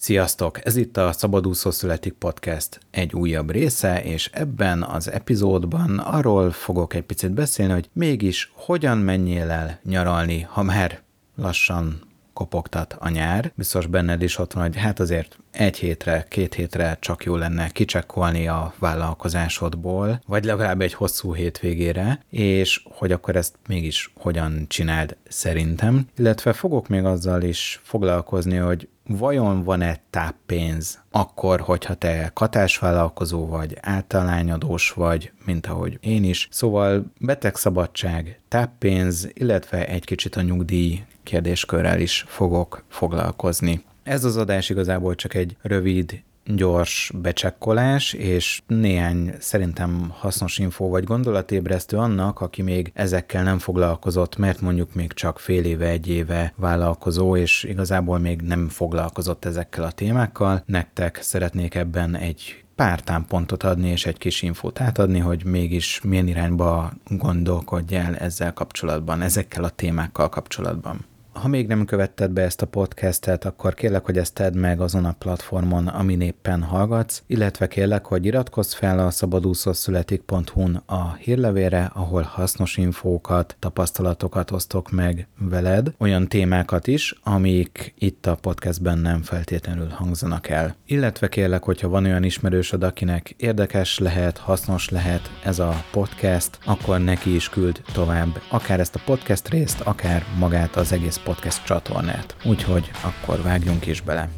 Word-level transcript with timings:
Sziasztok! 0.00 0.66
Ez 0.66 0.76
itt 0.76 0.96
a 0.96 1.12
Szabadúszó 1.12 1.70
Születik 1.70 2.12
Podcast 2.12 2.80
egy 2.90 3.14
újabb 3.14 3.50
része, 3.50 4.02
és 4.02 4.30
ebben 4.32 4.82
az 4.82 5.10
epizódban 5.10 5.98
arról 5.98 6.50
fogok 6.50 6.94
egy 6.94 7.02
picit 7.02 7.32
beszélni, 7.32 7.72
hogy 7.72 7.88
mégis 7.92 8.52
hogyan 8.54 8.98
menjél 8.98 9.50
el 9.50 9.80
nyaralni, 9.84 10.40
ha 10.40 10.62
már 10.62 11.02
lassan 11.36 12.00
kopogtat 12.38 12.96
a 12.98 13.08
nyár. 13.08 13.52
Biztos 13.54 13.86
benned 13.86 14.22
is 14.22 14.38
ott 14.38 14.52
van, 14.52 14.62
hogy 14.62 14.76
hát 14.76 15.00
azért 15.00 15.38
egy 15.50 15.76
hétre, 15.76 16.26
két 16.28 16.54
hétre 16.54 16.96
csak 17.00 17.24
jó 17.24 17.36
lenne 17.36 17.68
kicsekkolni 17.68 18.48
a 18.48 18.74
vállalkozásodból, 18.78 20.20
vagy 20.26 20.44
legalább 20.44 20.80
egy 20.80 20.94
hosszú 20.94 21.34
hétvégére, 21.34 22.24
és 22.30 22.82
hogy 22.90 23.12
akkor 23.12 23.36
ezt 23.36 23.54
mégis 23.68 24.12
hogyan 24.16 24.64
csináld 24.68 25.16
szerintem. 25.28 26.08
Illetve 26.16 26.52
fogok 26.52 26.88
még 26.88 27.04
azzal 27.04 27.42
is 27.42 27.80
foglalkozni, 27.82 28.56
hogy 28.56 28.88
vajon 29.08 29.62
van-e 29.62 30.00
táppénz 30.10 31.02
akkor, 31.10 31.60
hogyha 31.60 31.94
te 31.94 32.30
katásvállalkozó 32.34 33.46
vagy, 33.46 33.76
általányadós 33.80 34.90
vagy, 34.90 35.32
mint 35.44 35.66
ahogy 35.66 35.98
én 36.00 36.24
is. 36.24 36.48
Szóval 36.50 37.12
betegszabadság, 37.20 38.40
táppénz, 38.48 39.28
illetve 39.32 39.86
egy 39.86 40.04
kicsit 40.04 40.36
a 40.36 40.42
nyugdíj 40.42 41.04
kérdéskörrel 41.28 42.00
is 42.00 42.24
fogok 42.28 42.84
foglalkozni. 42.88 43.84
Ez 44.02 44.24
az 44.24 44.36
adás 44.36 44.70
igazából 44.70 45.14
csak 45.14 45.34
egy 45.34 45.56
rövid 45.62 46.22
gyors 46.44 47.12
becsekkolás, 47.14 48.12
és 48.12 48.62
néhány 48.66 49.34
szerintem 49.38 50.12
hasznos 50.18 50.58
info 50.58 50.88
vagy 50.88 51.04
gondolatébresztő 51.04 51.96
annak, 51.96 52.40
aki 52.40 52.62
még 52.62 52.90
ezekkel 52.94 53.42
nem 53.42 53.58
foglalkozott, 53.58 54.36
mert 54.36 54.60
mondjuk 54.60 54.94
még 54.94 55.12
csak 55.12 55.38
fél 55.38 55.64
éve, 55.64 55.86
egy 55.86 56.08
éve 56.08 56.52
vállalkozó, 56.56 57.36
és 57.36 57.64
igazából 57.64 58.18
még 58.18 58.40
nem 58.40 58.68
foglalkozott 58.68 59.44
ezekkel 59.44 59.84
a 59.84 59.90
témákkal. 59.90 60.62
Nektek 60.66 61.18
szeretnék 61.22 61.74
ebben 61.74 62.16
egy 62.16 62.62
pár 62.78 63.00
támpontot 63.00 63.62
adni 63.62 63.88
és 63.88 64.06
egy 64.06 64.18
kis 64.18 64.42
infót 64.42 64.80
átadni, 64.80 65.18
hogy 65.18 65.44
mégis 65.44 66.00
milyen 66.04 66.26
irányba 66.26 66.92
gondolkodjál 67.08 68.16
ezzel 68.16 68.52
kapcsolatban, 68.52 69.20
ezekkel 69.20 69.64
a 69.64 69.68
témákkal 69.68 70.28
kapcsolatban. 70.28 71.04
Ha 71.42 71.48
még 71.48 71.66
nem 71.66 71.84
követted 71.84 72.30
be 72.30 72.42
ezt 72.42 72.62
a 72.62 72.66
podcastet, 72.66 73.44
akkor 73.44 73.74
kérlek, 73.74 74.04
hogy 74.04 74.18
ezt 74.18 74.34
tedd 74.34 74.56
meg 74.56 74.80
azon 74.80 75.04
a 75.04 75.14
platformon, 75.18 75.86
amin 75.86 76.20
éppen 76.20 76.62
hallgatsz, 76.62 77.22
illetve 77.26 77.68
kérlek, 77.68 78.06
hogy 78.06 78.24
iratkozz 78.24 78.72
fel 78.72 78.98
a 78.98 79.10
szabadúszószületik.hu-n 79.10 80.82
a 80.86 81.14
hírlevére, 81.14 81.90
ahol 81.94 82.22
hasznos 82.22 82.76
infókat, 82.76 83.56
tapasztalatokat 83.58 84.50
osztok 84.50 84.90
meg 84.90 85.28
veled, 85.38 85.92
olyan 85.98 86.28
témákat 86.28 86.86
is, 86.86 87.14
amik 87.22 87.94
itt 87.98 88.26
a 88.26 88.34
podcastben 88.34 88.98
nem 88.98 89.22
feltétlenül 89.22 89.88
hangzanak 89.88 90.48
el. 90.48 90.76
Illetve 90.86 91.28
kérlek, 91.28 91.62
hogyha 91.62 91.88
van 91.88 92.04
olyan 92.04 92.24
ismerősöd, 92.24 92.82
akinek 92.82 93.34
érdekes 93.36 93.98
lehet, 93.98 94.38
hasznos 94.38 94.88
lehet 94.88 95.30
ez 95.44 95.58
a 95.58 95.84
podcast, 95.90 96.58
akkor 96.64 97.00
neki 97.00 97.34
is 97.34 97.48
küld 97.48 97.82
tovább 97.92 98.40
akár 98.50 98.80
ezt 98.80 98.94
a 98.94 99.00
podcast 99.04 99.48
részt, 99.48 99.80
akár 99.80 100.24
magát 100.38 100.76
az 100.76 100.92
egész 100.92 101.20
podcast 101.28 101.64
csatornát. 101.64 102.36
Úgyhogy 102.44 102.90
akkor 103.00 103.42
vágjunk 103.42 103.86
is 103.86 104.00
bele. 104.00 104.28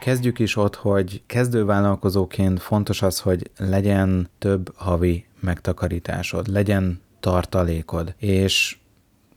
Kezdjük 0.00 0.38
is 0.38 0.56
ott, 0.56 0.74
hogy 0.74 1.22
kezdővállalkozóként 1.26 2.60
fontos 2.60 3.02
az, 3.02 3.20
hogy 3.20 3.50
legyen 3.56 4.28
több 4.38 4.72
havi 4.76 5.26
megtakarításod, 5.40 6.48
legyen 6.48 7.00
tartalékod, 7.20 8.14
és 8.18 8.76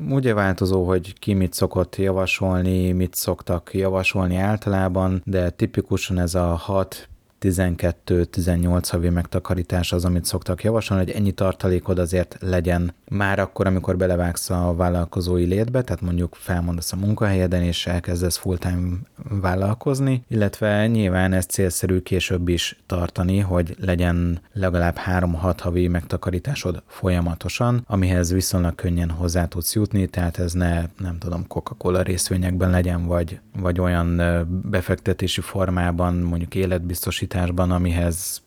ugye 0.08 0.34
változó, 0.34 0.86
hogy 0.86 1.20
ki 1.20 1.34
mit 1.34 1.54
szokott 1.54 1.96
javasolni, 1.96 2.92
mit 2.92 3.16
szoktak 3.16 3.74
javasolni 3.74 4.36
általában, 4.36 5.22
de 5.26 5.50
tipikusan 5.50 6.20
ez 6.20 6.36
a 6.36 6.56
6 6.56 7.10
12-18 7.42 8.88
havi 8.90 9.10
megtakarítás 9.10 9.92
az, 9.92 10.06
amit 10.06 10.26
szoktak 10.26 10.64
javasolni, 10.64 11.04
hogy 11.04 11.14
ennyi 11.14 11.32
tartalékod 11.32 12.00
azért 12.00 12.38
legyen 12.40 12.94
már 13.10 13.40
akkor, 13.40 13.68
amikor 13.68 13.98
belevágsz 13.98 14.50
a 14.50 14.74
vállalkozói 14.76 15.46
létbe, 15.46 15.82
tehát 15.82 16.02
mondjuk 16.02 16.36
felmondasz 16.36 16.94
a 16.94 16.96
munkahelyeden, 16.96 17.62
és 17.62 17.88
elkezdesz 17.88 18.38
full-time 18.38 18.98
vállalkozni, 19.30 20.24
illetve 20.28 20.88
nyilván 20.88 21.34
ez 21.34 21.46
célszerű 21.46 22.00
később 22.00 22.48
is 22.48 22.78
tartani, 22.86 23.40
hogy 23.40 23.76
legyen 23.80 24.40
legalább 24.54 24.98
3-6 25.08 25.56
havi 25.60 25.88
megtakarításod 25.88 26.84
folyamatosan, 26.88 27.84
amihez 27.88 28.34
viszonylag 28.34 28.76
könnyen 28.76 29.10
hozzá 29.10 29.46
tudsz 29.46 29.76
jutni, 29.76 30.08
tehát 30.08 30.38
ez 30.38 30.54
ne, 30.54 30.86
nem 30.98 31.18
tudom, 31.18 31.48
Coca-Cola 31.48 32.02
részvényekben 32.02 32.70
legyen, 32.70 33.06
vagy, 33.06 33.40
vagy 33.60 33.80
olyan 33.80 34.22
befektetési 34.64 35.42
formában, 35.42 36.16
mondjuk 36.16 36.56
életbiztosításban, 37.34 37.72
amihez 37.72 38.42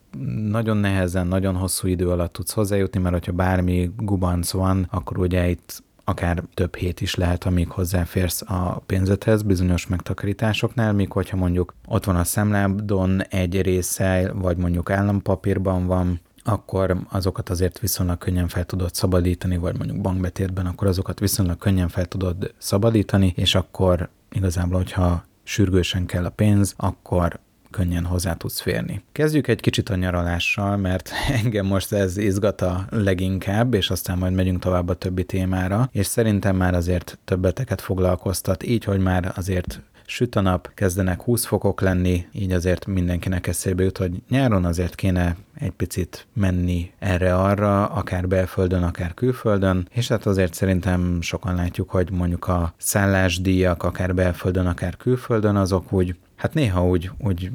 nagyon 0.51 0.77
nehezen, 0.77 1.27
nagyon 1.27 1.55
hosszú 1.55 1.89
idő 1.89 2.11
alatt 2.11 2.33
tudsz 2.33 2.53
hozzájutni, 2.53 3.01
mert 3.01 3.15
hogyha 3.15 3.33
bármi 3.33 3.91
gubanc 3.97 4.51
van, 4.51 4.87
akkor 4.91 5.19
ugye 5.19 5.49
itt 5.49 5.83
akár 6.05 6.43
több 6.55 6.77
hét 6.77 7.01
is 7.01 7.15
lehet, 7.15 7.45
amíg 7.45 7.69
hozzáférsz 7.69 8.43
a 8.43 8.83
pénzedhez 8.87 9.43
bizonyos 9.43 9.87
megtakarításoknál, 9.87 10.93
míg 10.93 11.13
hogyha 11.13 11.37
mondjuk 11.37 11.75
ott 11.87 12.05
van 12.05 12.17
a 12.17 12.25
szemládon 12.25 13.23
egy 13.23 13.61
része, 13.61 14.33
vagy 14.35 14.57
mondjuk 14.57 14.91
állampapírban 14.91 15.87
van, 15.87 16.21
akkor 16.45 16.97
azokat 17.11 17.49
azért 17.51 17.79
viszonylag 17.79 18.19
könnyen 18.19 18.49
fel 18.49 18.65
tudod 18.65 18.95
szabadítani, 18.95 19.57
vagy 19.57 19.77
mondjuk 19.79 20.01
bankbetétben, 20.01 20.67
akkor 20.67 20.87
azokat 20.87 21.21
viszonylag 21.21 21.59
könnyen 21.59 21.89
fel 21.89 22.07
tudod 22.07 22.55
szabadítani, 22.59 23.33
és 23.37 23.55
akkor 23.55 24.09
igazából, 24.31 24.77
hogyha 24.77 25.25
sürgősen 25.43 26.07
kell 26.07 26.25
a 26.25 26.31
pénz, 26.31 26.75
akkor 26.77 27.41
könnyen 27.73 28.05
hozzá 28.05 28.35
tudsz 28.35 28.61
férni. 28.61 29.03
Kezdjük 29.13 29.49
egy 29.49 29.61
kicsit 29.61 29.89
a 29.89 29.97
nyaralással, 29.97 30.77
mert 30.77 31.11
engem 31.43 31.67
most 31.67 31.93
ez 31.93 32.17
izgat 32.17 32.61
a 32.61 32.87
leginkább, 32.91 33.75
és 33.75 33.91
aztán 33.91 34.19
majd 34.19 34.33
megyünk 34.33 34.59
tovább 34.59 34.89
a 34.89 34.95
többi 34.95 35.25
témára, 35.25 35.89
és 35.93 36.07
szerintem 36.07 36.57
már 36.57 36.75
azért 36.75 37.19
többeteket 37.25 37.81
foglalkoztat, 37.81 38.63
így, 38.63 38.85
hogy 38.85 39.01
már 39.01 39.33
azért 39.37 39.81
süt 40.13 40.37
a 40.37 40.41
nap, 40.41 40.71
kezdenek 40.75 41.23
20 41.23 41.45
fokok 41.45 41.81
lenni, 41.81 42.27
így 42.33 42.53
azért 42.53 42.87
mindenkinek 42.87 43.47
eszébe 43.47 43.83
jut, 43.83 43.99
hogy 43.99 44.23
nyáron 44.29 44.65
azért 44.65 44.95
kéne 44.95 45.37
egy 45.55 45.71
picit 45.71 46.27
menni 46.33 46.93
erre-arra, 46.99 47.87
akár 47.87 48.29
belföldön, 48.29 48.83
akár 48.83 49.15
külföldön, 49.15 49.89
és 49.91 50.09
hát 50.09 50.27
azért 50.27 50.55
szerintem 50.55 51.21
sokan 51.21 51.55
látjuk, 51.55 51.91
hogy 51.91 52.11
mondjuk 52.11 52.49
a 52.49 52.75
szállásdíjak, 52.77 53.83
akár 53.83 54.15
belföldön, 54.15 54.67
akár 54.67 54.97
külföldön, 54.97 55.57
azok 55.57 55.93
úgy 55.93 56.17
Hát 56.43 56.55
néha 56.55 56.87
úgy, 56.87 57.11
úgy 57.19 57.51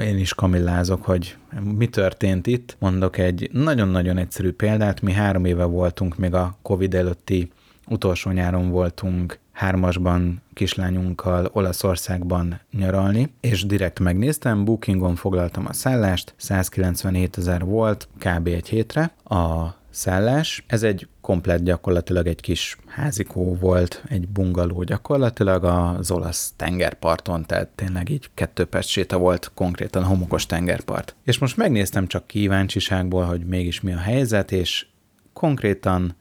én 0.00 0.18
is 0.18 0.34
kamillázok, 0.34 1.04
hogy 1.04 1.36
mi 1.76 1.86
történt 1.86 2.46
itt. 2.46 2.76
Mondok 2.78 3.18
egy 3.18 3.50
nagyon-nagyon 3.52 4.18
egyszerű 4.18 4.52
példát. 4.52 5.00
Mi 5.00 5.12
három 5.12 5.44
éve 5.44 5.64
voltunk, 5.64 6.16
még 6.16 6.34
a 6.34 6.56
Covid 6.62 6.94
előtti 6.94 7.50
utolsó 7.88 8.30
nyáron 8.30 8.70
voltunk 8.70 9.38
hármasban 9.52 10.42
kislányunkkal 10.54 11.50
Olaszországban 11.52 12.60
nyaralni, 12.70 13.32
és 13.40 13.66
direkt 13.66 14.00
megnéztem, 14.00 14.64
Bookingon 14.64 15.14
foglaltam 15.14 15.66
a 15.68 15.72
szállást, 15.72 16.34
197 16.36 17.38
ezer 17.38 17.64
volt 17.64 18.08
kb. 18.18 18.46
egy 18.46 18.68
hétre. 18.68 19.14
A 19.24 19.74
szállás. 19.92 20.64
Ez 20.66 20.82
egy 20.82 21.08
komplet 21.20 21.62
gyakorlatilag 21.62 22.26
egy 22.26 22.40
kis 22.40 22.76
házikó 22.86 23.56
volt, 23.60 24.02
egy 24.08 24.28
bungaló 24.28 24.82
gyakorlatilag 24.82 25.64
az 25.64 26.10
olasz 26.10 26.52
tengerparton, 26.56 27.44
tehát 27.46 27.68
tényleg 27.68 28.08
így 28.08 28.30
kettő 28.34 28.64
perc 28.64 28.86
séta 28.86 29.18
volt 29.18 29.50
konkrétan 29.54 30.04
homokos 30.04 30.46
tengerpart. 30.46 31.14
És 31.24 31.38
most 31.38 31.56
megnéztem 31.56 32.06
csak 32.06 32.26
kíváncsiságból, 32.26 33.24
hogy 33.24 33.46
mégis 33.46 33.80
mi 33.80 33.92
a 33.92 33.98
helyzet, 33.98 34.52
és 34.52 34.86
konkrétan 35.32 36.16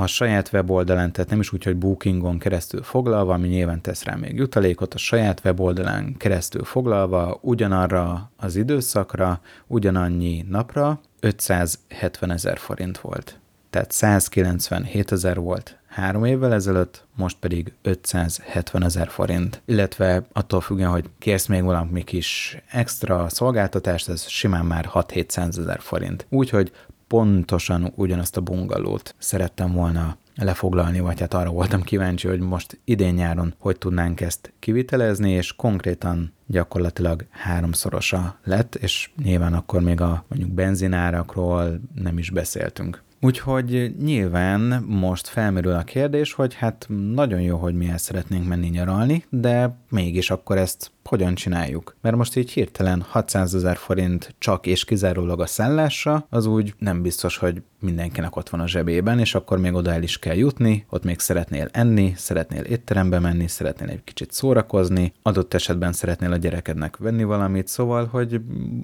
a 0.00 0.06
saját 0.06 0.50
weboldalán, 0.52 1.12
tehát 1.12 1.30
nem 1.30 1.40
is 1.40 1.52
úgy, 1.52 1.64
hogy 1.64 1.76
Bookingon 1.76 2.38
keresztül 2.38 2.82
foglalva, 2.82 3.34
ami 3.34 3.48
nyilván 3.48 3.80
tesz 3.80 4.04
rá 4.04 4.14
még 4.14 4.36
jutalékot, 4.36 4.94
a 4.94 4.98
saját 4.98 5.40
weboldalán 5.44 6.16
keresztül 6.16 6.64
foglalva, 6.64 7.38
ugyanarra 7.40 8.30
az 8.36 8.56
időszakra, 8.56 9.40
ugyanannyi 9.66 10.44
napra 10.48 11.00
570 11.20 12.30
ezer 12.30 12.58
forint 12.58 12.98
volt. 12.98 13.38
Tehát 13.70 13.90
197 13.90 15.12
ezer 15.12 15.40
volt 15.40 15.78
három 15.86 16.24
évvel 16.24 16.52
ezelőtt, 16.52 17.04
most 17.14 17.36
pedig 17.40 17.72
570 17.82 18.84
ezer 18.84 19.08
forint. 19.08 19.62
Illetve 19.64 20.22
attól 20.32 20.60
függően, 20.60 20.90
hogy 20.90 21.04
kérsz 21.18 21.46
még 21.46 21.62
valami 21.62 22.04
kis 22.04 22.58
extra 22.70 23.28
szolgáltatást, 23.28 24.08
ez 24.08 24.28
simán 24.28 24.64
már 24.64 24.90
6-700 24.92 25.58
ezer 25.58 25.80
forint. 25.80 26.26
Úgyhogy 26.28 26.72
pontosan 27.08 27.92
ugyanazt 27.94 28.36
a 28.36 28.40
bungalót 28.40 29.14
szerettem 29.18 29.72
volna 29.72 30.16
lefoglalni, 30.34 31.00
vagy 31.00 31.20
hát 31.20 31.34
arra 31.34 31.50
voltam 31.50 31.82
kíváncsi, 31.82 32.28
hogy 32.28 32.40
most 32.40 32.80
idén-nyáron 32.84 33.54
hogy 33.58 33.78
tudnánk 33.78 34.20
ezt 34.20 34.52
kivitelezni, 34.58 35.30
és 35.30 35.52
konkrétan 35.52 36.32
gyakorlatilag 36.46 37.26
háromszorosa 37.30 38.38
lett, 38.44 38.74
és 38.74 39.10
nyilván 39.22 39.54
akkor 39.54 39.80
még 39.80 40.00
a 40.00 40.24
mondjuk 40.28 40.50
benzinárakról 40.50 41.80
nem 41.94 42.18
is 42.18 42.30
beszéltünk. 42.30 43.02
Úgyhogy 43.20 43.94
nyilván 44.02 44.84
most 44.86 45.26
felmerül 45.26 45.72
a 45.72 45.82
kérdés, 45.82 46.32
hogy 46.32 46.54
hát 46.54 46.86
nagyon 47.14 47.40
jó, 47.40 47.56
hogy 47.56 47.74
mi 47.74 47.88
el 47.88 47.98
szeretnénk 47.98 48.48
menni 48.48 48.68
nyaralni, 48.68 49.24
de 49.28 49.78
mégis 49.90 50.30
akkor 50.30 50.58
ezt 50.58 50.90
hogyan 51.08 51.34
csináljuk. 51.34 51.96
Mert 52.00 52.16
most 52.16 52.36
így 52.36 52.50
hirtelen 52.50 53.04
600 53.08 53.54
ezer 53.54 53.76
forint 53.76 54.34
csak 54.38 54.66
és 54.66 54.84
kizárólag 54.84 55.40
a 55.40 55.46
szállásra, 55.46 56.26
az 56.30 56.46
úgy 56.46 56.74
nem 56.78 57.02
biztos, 57.02 57.36
hogy 57.36 57.62
mindenkinek 57.80 58.36
ott 58.36 58.48
van 58.48 58.60
a 58.60 58.68
zsebében, 58.68 59.18
és 59.18 59.34
akkor 59.34 59.58
még 59.58 59.74
oda 59.74 59.92
el 59.92 60.02
is 60.02 60.18
kell 60.18 60.36
jutni, 60.36 60.86
ott 60.88 61.04
még 61.04 61.18
szeretnél 61.18 61.68
enni, 61.72 62.12
szeretnél 62.16 62.62
étterembe 62.62 63.18
menni, 63.18 63.48
szeretnél 63.48 63.88
egy 63.88 64.04
kicsit 64.04 64.32
szórakozni, 64.32 65.12
adott 65.22 65.54
esetben 65.54 65.92
szeretnél 65.92 66.32
a 66.32 66.36
gyerekednek 66.36 66.96
venni 66.96 67.24
valamit, 67.24 67.68
szóval, 67.68 68.06
hogy 68.06 68.40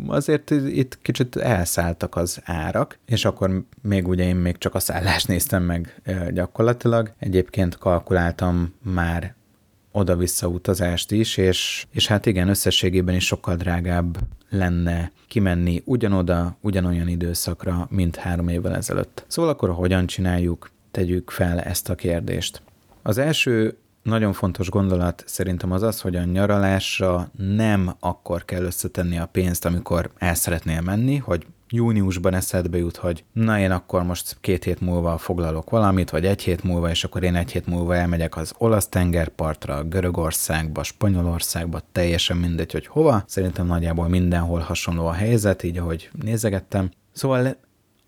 azért 0.06 0.50
itt 0.50 0.98
kicsit 1.02 1.36
elszálltak 1.36 2.16
az 2.16 2.40
árak, 2.44 2.98
és 3.06 3.24
akkor 3.24 3.64
még 3.82 4.08
ugye 4.08 4.24
én 4.24 4.36
még 4.36 4.58
csak 4.58 4.74
a 4.74 4.80
szállást 4.80 5.28
néztem 5.28 5.62
meg 5.62 6.02
gyakorlatilag. 6.30 7.12
Egyébként 7.18 7.78
kalkuláltam 7.78 8.74
már 8.82 9.34
oda-vissza 9.96 10.46
utazást 10.46 11.10
is, 11.10 11.36
és, 11.36 11.86
és 11.90 12.06
hát 12.06 12.26
igen, 12.26 12.48
összességében 12.48 13.14
is 13.14 13.26
sokkal 13.26 13.56
drágább 13.56 14.18
lenne 14.50 15.12
kimenni 15.28 15.82
ugyanoda, 15.84 16.56
ugyanolyan 16.60 17.08
időszakra, 17.08 17.86
mint 17.90 18.16
három 18.16 18.48
évvel 18.48 18.74
ezelőtt. 18.74 19.24
Szóval 19.26 19.50
akkor 19.50 19.70
hogyan 19.70 20.06
csináljuk? 20.06 20.70
Tegyük 20.90 21.30
fel 21.30 21.60
ezt 21.60 21.88
a 21.88 21.94
kérdést. 21.94 22.62
Az 23.02 23.18
első 23.18 23.76
nagyon 24.02 24.32
fontos 24.32 24.68
gondolat 24.68 25.22
szerintem 25.26 25.72
az 25.72 25.82
az, 25.82 26.00
hogy 26.00 26.16
a 26.16 26.24
nyaralásra 26.24 27.30
nem 27.36 27.94
akkor 28.00 28.44
kell 28.44 28.62
összetenni 28.62 29.18
a 29.18 29.26
pénzt, 29.26 29.64
amikor 29.64 30.10
el 30.18 30.34
szeretnél 30.34 30.80
menni, 30.80 31.16
hogy 31.16 31.46
júniusban 31.68 32.34
eszedbe 32.34 32.78
jut, 32.78 32.96
hogy 32.96 33.24
na 33.32 33.58
én 33.58 33.70
akkor 33.70 34.02
most 34.02 34.36
két 34.40 34.64
hét 34.64 34.80
múlva 34.80 35.18
foglalok 35.18 35.70
valamit, 35.70 36.10
vagy 36.10 36.26
egy 36.26 36.42
hét 36.42 36.62
múlva, 36.62 36.90
és 36.90 37.04
akkor 37.04 37.22
én 37.22 37.34
egy 37.34 37.52
hét 37.52 37.66
múlva 37.66 37.96
elmegyek 37.96 38.36
az 38.36 38.54
olasz 38.58 38.88
tengerpartra, 38.88 39.84
Görögországba, 39.84 40.82
Spanyolországba, 40.82 41.80
teljesen 41.92 42.36
mindegy, 42.36 42.72
hogy 42.72 42.86
hova. 42.86 43.24
Szerintem 43.26 43.66
nagyjából 43.66 44.08
mindenhol 44.08 44.60
hasonló 44.60 45.06
a 45.06 45.12
helyzet, 45.12 45.62
így 45.62 45.78
ahogy 45.78 46.10
nézegettem. 46.22 46.90
Szóval 47.12 47.56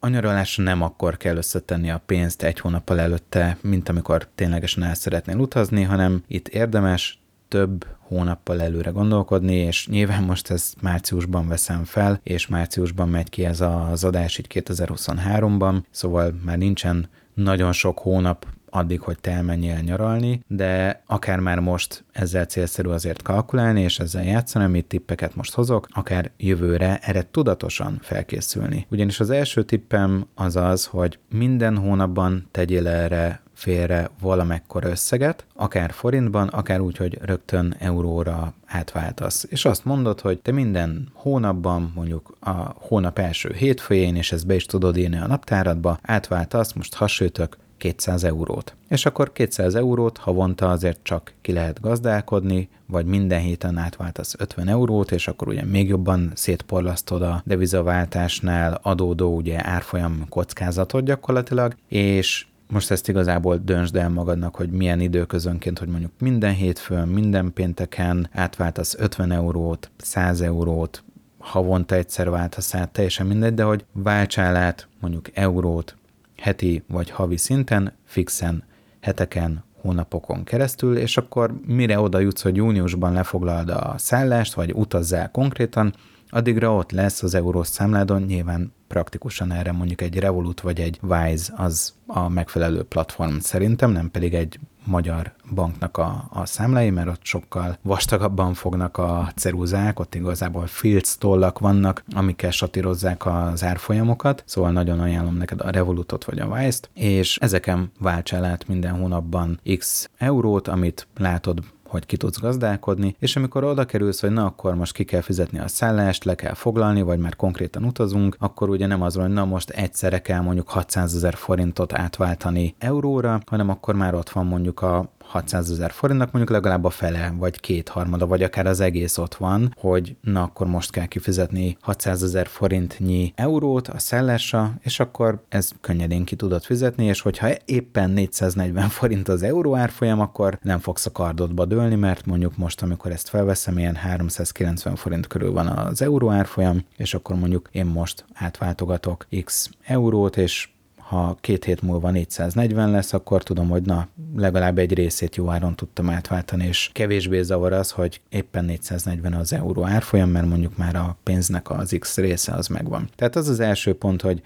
a 0.01 0.09
nyaralásra 0.09 0.63
nem 0.63 0.83
akkor 0.83 1.17
kell 1.17 1.37
összetenni 1.37 1.91
a 1.91 2.03
pénzt 2.07 2.43
egy 2.43 2.61
hónappal 2.61 3.01
előtte, 3.01 3.59
mint 3.61 3.89
amikor 3.89 4.29
ténylegesen 4.35 4.83
el 4.83 4.95
szeretnél 4.95 5.39
utazni, 5.39 5.83
hanem 5.83 6.23
itt 6.27 6.49
érdemes 6.49 7.21
több 7.49 7.87
hónappal 7.99 8.63
előre 8.63 8.91
gondolkodni, 8.91 9.55
és 9.55 9.87
nyilván 9.87 10.23
most 10.23 10.51
ezt 10.51 10.83
márciusban 10.83 11.49
veszem 11.49 11.85
fel, 11.85 12.21
és 12.23 12.47
márciusban 12.47 13.09
megy 13.09 13.29
ki 13.29 13.45
ez 13.45 13.61
az 13.61 14.05
adás 14.05 14.39
így 14.39 14.47
2023-ban, 14.55 15.83
szóval 15.91 16.35
már 16.45 16.59
nincsen 16.59 17.09
nagyon 17.35 17.73
sok 17.73 17.99
hónap 17.99 18.47
addig, 18.71 19.01
hogy 19.01 19.19
te 19.21 19.31
elmenjél 19.31 19.79
nyaralni, 19.79 20.41
de 20.47 21.03
akár 21.07 21.39
már 21.39 21.59
most 21.59 22.05
ezzel 22.13 22.45
célszerű 22.45 22.89
azért 22.89 23.23
kalkulálni, 23.23 23.81
és 23.81 23.99
ezzel 23.99 24.25
játszani, 24.25 24.65
amit 24.65 24.87
tippeket 24.87 25.35
most 25.35 25.55
hozok, 25.55 25.89
akár 25.91 26.31
jövőre 26.37 26.99
erre 27.03 27.31
tudatosan 27.31 27.99
felkészülni. 28.03 28.87
Ugyanis 28.91 29.21
az 29.21 29.31
első 29.31 29.63
tippem 29.63 30.27
az 30.35 30.57
az, 30.57 30.85
hogy 30.85 31.19
minden 31.31 31.77
hónapban 31.77 32.49
tegyél 32.51 32.89
erre 32.89 33.45
félre 33.57 34.11
valamekkora 34.21 34.89
összeget, 34.89 35.45
akár 35.55 35.93
forintban, 35.93 36.49
akár 36.49 36.81
úgy, 36.81 36.97
hogy 36.97 37.19
rögtön 37.23 37.77
euróra 37.79 38.53
átváltasz. 38.67 39.47
És 39.49 39.65
azt 39.65 39.85
mondod, 39.85 40.21
hogy 40.21 40.39
te 40.39 40.53
minden 40.53 41.09
hónapban, 41.13 41.93
mondjuk 41.95 42.37
a 42.41 42.75
hónap 42.79 43.19
első 43.19 43.53
hétfőjén, 43.53 44.17
és 44.17 44.33
ezt 44.33 44.47
be 44.47 44.55
is 44.55 44.67
tudod 44.67 44.97
írni 44.97 45.19
a 45.19 45.27
naptáradba, 45.27 45.99
átváltasz, 46.03 46.73
most 46.73 46.95
hasonlítök, 46.95 47.57
200 47.79 48.25
eurót. 48.25 48.75
És 48.89 49.07
akkor 49.07 49.33
200 49.33 49.75
eurót 49.75 50.19
havonta 50.19 50.71
azért 50.71 50.99
csak 51.03 51.33
ki 51.41 51.53
lehet 51.53 51.81
gazdálkodni, 51.81 52.69
vagy 52.87 53.07
minden 53.07 53.41
héten 53.41 53.79
átváltasz 53.79 54.35
50 54.39 54.69
eurót, 54.69 55.13
és 55.13 55.29
akkor 55.29 55.49
ugye 55.49 55.65
még 55.65 55.89
jobban 55.89 56.31
szétporlasztod 56.35 57.23
a 57.23 57.43
devizaváltásnál 57.45 58.79
adódó 58.83 59.37
ugye 59.37 59.67
árfolyam 59.67 60.27
kockázatot 60.29 61.05
gyakorlatilag, 61.05 61.75
és 61.89 62.47
most 62.69 62.91
ezt 62.91 63.09
igazából 63.09 63.57
döntsd 63.65 63.97
el 63.97 64.09
magadnak, 64.09 64.55
hogy 64.55 64.71
milyen 64.71 65.01
időközönként, 65.01 65.79
hogy 65.79 65.89
mondjuk 65.89 66.13
minden 66.19 66.55
hétfőn, 66.55 67.09
minden 67.09 67.53
pénteken 67.53 68.29
átváltasz 68.33 68.95
50 68.99 69.33
eurót, 69.33 69.91
100 69.97 70.41
eurót, 70.41 71.05
havonta 71.39 71.95
egyszer 71.95 72.31
váltasz 72.31 72.75
át, 72.75 72.91
teljesen 72.91 73.27
mindegy, 73.27 73.55
de 73.55 73.63
hogy 73.63 73.85
váltsál 73.93 74.57
át 74.57 74.89
mondjuk 75.01 75.31
eurót 75.35 75.97
heti 76.37 76.83
vagy 76.89 77.11
havi 77.11 77.37
szinten, 77.37 77.93
fixen, 78.05 78.65
heteken, 79.01 79.65
hónapokon 79.81 80.45
keresztül, 80.45 80.97
és 80.97 81.17
akkor 81.17 81.55
mire 81.67 82.01
oda 82.01 82.19
jutsz, 82.19 82.43
hogy 82.43 82.57
júniusban 82.57 83.13
lefoglald 83.13 83.69
a 83.69 83.95
szállást, 83.97 84.55
vagy 84.55 84.73
utazzál 84.73 85.31
konkrétan, 85.31 85.95
addigra 86.29 86.75
ott 86.75 86.91
lesz 86.91 87.23
az 87.23 87.35
eurós 87.35 87.67
számládon, 87.67 88.23
nyilván 88.23 88.73
praktikusan 88.97 89.53
erre 89.53 89.73
mondjuk 89.73 90.01
egy 90.01 90.19
Revolut 90.19 90.61
vagy 90.61 90.81
egy 90.81 91.01
Wise 91.03 91.53
az 91.57 91.95
a 92.07 92.29
megfelelő 92.29 92.83
platform 92.83 93.39
szerintem, 93.39 93.91
nem 93.91 94.11
pedig 94.11 94.35
egy 94.35 94.59
magyar 94.85 95.33
banknak 95.55 95.97
a, 95.97 96.29
a 96.31 96.47
számlái, 96.47 96.91
mert 96.91 97.09
ott 97.09 97.25
sokkal 97.25 97.79
vastagabban 97.83 98.55
fognak 98.55 98.99
a 98.99 99.33
ceruzák, 99.35 100.01
ott 100.01 100.15
igazából 100.15 100.67
filc 100.67 101.15
tollak 101.15 101.59
vannak, 101.59 102.05
amikkel 102.15 102.51
satírozzák 102.51 103.27
az 103.27 103.65
árfolyamokat, 103.65 104.43
szóval 104.47 104.73
nagyon 104.73 105.01
ajánlom 105.01 105.37
neked 105.37 105.61
a 105.61 105.71
Revolutot 105.71 106.25
vagy 106.25 106.39
a 106.39 106.47
Wise-t, 106.47 106.91
és 106.95 107.37
ezeken 107.37 107.93
váltsál 107.99 108.45
át 108.45 108.69
minden 108.69 108.95
hónapban 108.95 109.61
x 109.79 110.11
eurót, 110.19 110.69
amit 110.69 111.07
látod 111.17 111.59
hogy 111.97 112.07
ki 112.07 112.17
tudsz 112.17 112.41
gazdálkodni, 112.41 113.17
és 113.19 113.37
amikor 113.37 113.65
oda 113.65 113.85
kerülsz, 113.85 114.21
hogy 114.21 114.31
na 114.31 114.45
akkor 114.45 114.75
most 114.75 114.93
ki 114.93 115.05
kell 115.05 115.21
fizetni 115.21 115.59
a 115.59 115.69
szállást, 115.69 116.25
le 116.25 116.35
kell 116.35 116.55
foglalni, 116.55 117.03
vagy 117.03 117.19
már 117.19 117.37
konkrétan 117.37 117.85
utazunk, 117.85 118.37
akkor 118.39 118.69
ugye 118.69 118.87
nem 118.87 119.03
az 119.03 119.17
van, 119.17 119.25
hogy 119.25 119.35
na 119.35 119.45
most 119.45 119.71
egyszerre 119.71 120.19
kell 120.19 120.41
mondjuk 120.41 120.69
600 120.69 121.15
ezer 121.15 121.35
forintot 121.35 121.93
átváltani 121.93 122.75
euróra, 122.79 123.41
hanem 123.47 123.69
akkor 123.69 123.95
már 123.95 124.15
ott 124.15 124.31
van 124.31 124.47
mondjuk 124.47 124.83
a 124.83 125.15
600 125.29 125.71
ezer 125.71 125.91
forintnak 125.91 126.33
mondjuk 126.33 126.55
legalább 126.55 126.85
a 126.85 126.91
fele, 126.91 127.35
vagy 127.39 127.61
kétharmada, 127.61 128.27
vagy 128.27 128.43
akár 128.43 128.67
az 128.67 128.81
egész 128.81 129.19
ott 129.19 129.35
van, 129.35 129.75
hogy 129.79 130.17
na 130.21 130.43
akkor 130.43 130.67
most 130.67 130.91
kell 130.91 131.07
kifizetni 131.07 131.77
600 131.81 132.23
ezer 132.23 132.47
forintnyi 132.47 133.33
eurót 133.37 133.89
a 133.89 133.99
szállásra, 133.99 134.75
és 134.81 135.01
akkor 135.01 135.45
ez 135.49 135.71
könnyedén 135.81 136.25
ki 136.25 136.37
tudod 136.37 136.63
fizetni, 136.63 137.05
és 137.05 137.21
hogyha 137.21 137.49
éppen 137.65 138.11
440 138.11 138.89
forint 138.89 139.29
az 139.29 139.43
euró 139.43 139.77
árfolyam, 139.77 140.21
akkor 140.21 140.59
nem 140.63 140.79
fogsz 140.79 141.07
a 141.07 141.13
kardodba 141.13 141.65
dőlni, 141.65 141.95
mert 141.95 142.27
mondjuk 142.27 142.57
most, 142.57 142.83
amikor 142.83 143.11
ezt 143.11 143.29
felveszem, 143.29 143.79
ilyen 143.79 143.95
390 143.95 144.97
forint 144.97 145.27
körül 145.27 145.53
van 145.53 145.67
az 145.67 146.03
euró 146.03 146.31
árfolyam, 146.31 146.85
és 146.97 147.15
akkor 147.15 147.37
mondjuk 147.37 147.69
én 147.73 147.87
most 147.87 148.25
átváltogatok 148.35 149.27
x 149.45 149.71
eurót, 149.85 150.37
és 150.37 150.69
ha 151.09 151.37
két 151.41 151.65
hét 151.65 151.83
múlva 151.83 152.11
440 152.11 152.91
lesz, 152.91 153.13
akkor 153.13 153.43
tudom, 153.43 153.69
hogy 153.69 153.83
na, 153.83 154.09
legalább 154.37 154.79
egy 154.79 154.95
részét 154.95 155.37
jó 155.37 155.51
áron 155.51 155.75
tudtam 155.75 156.11
átváltani, 156.11 156.67
és 156.67 156.91
kevésbé 156.93 157.43
zavar 157.43 157.73
az, 157.73 157.91
hogy 157.91 158.21
éppen 158.29 158.65
440 158.65 159.33
az 159.33 159.53
euró 159.53 159.85
árfolyam, 159.85 160.31
mert 160.31 160.47
mondjuk 160.47 160.77
már 160.77 160.97
a 160.97 161.17
pénznek 161.23 161.71
az 161.71 161.97
X 161.99 162.17
része 162.17 162.53
az 162.53 162.67
megvan. 162.67 163.09
Tehát 163.15 163.37
az 163.37 163.49
az 163.49 163.61
első 163.61 163.95
pont, 163.95 164.23
hogy 164.23 164.43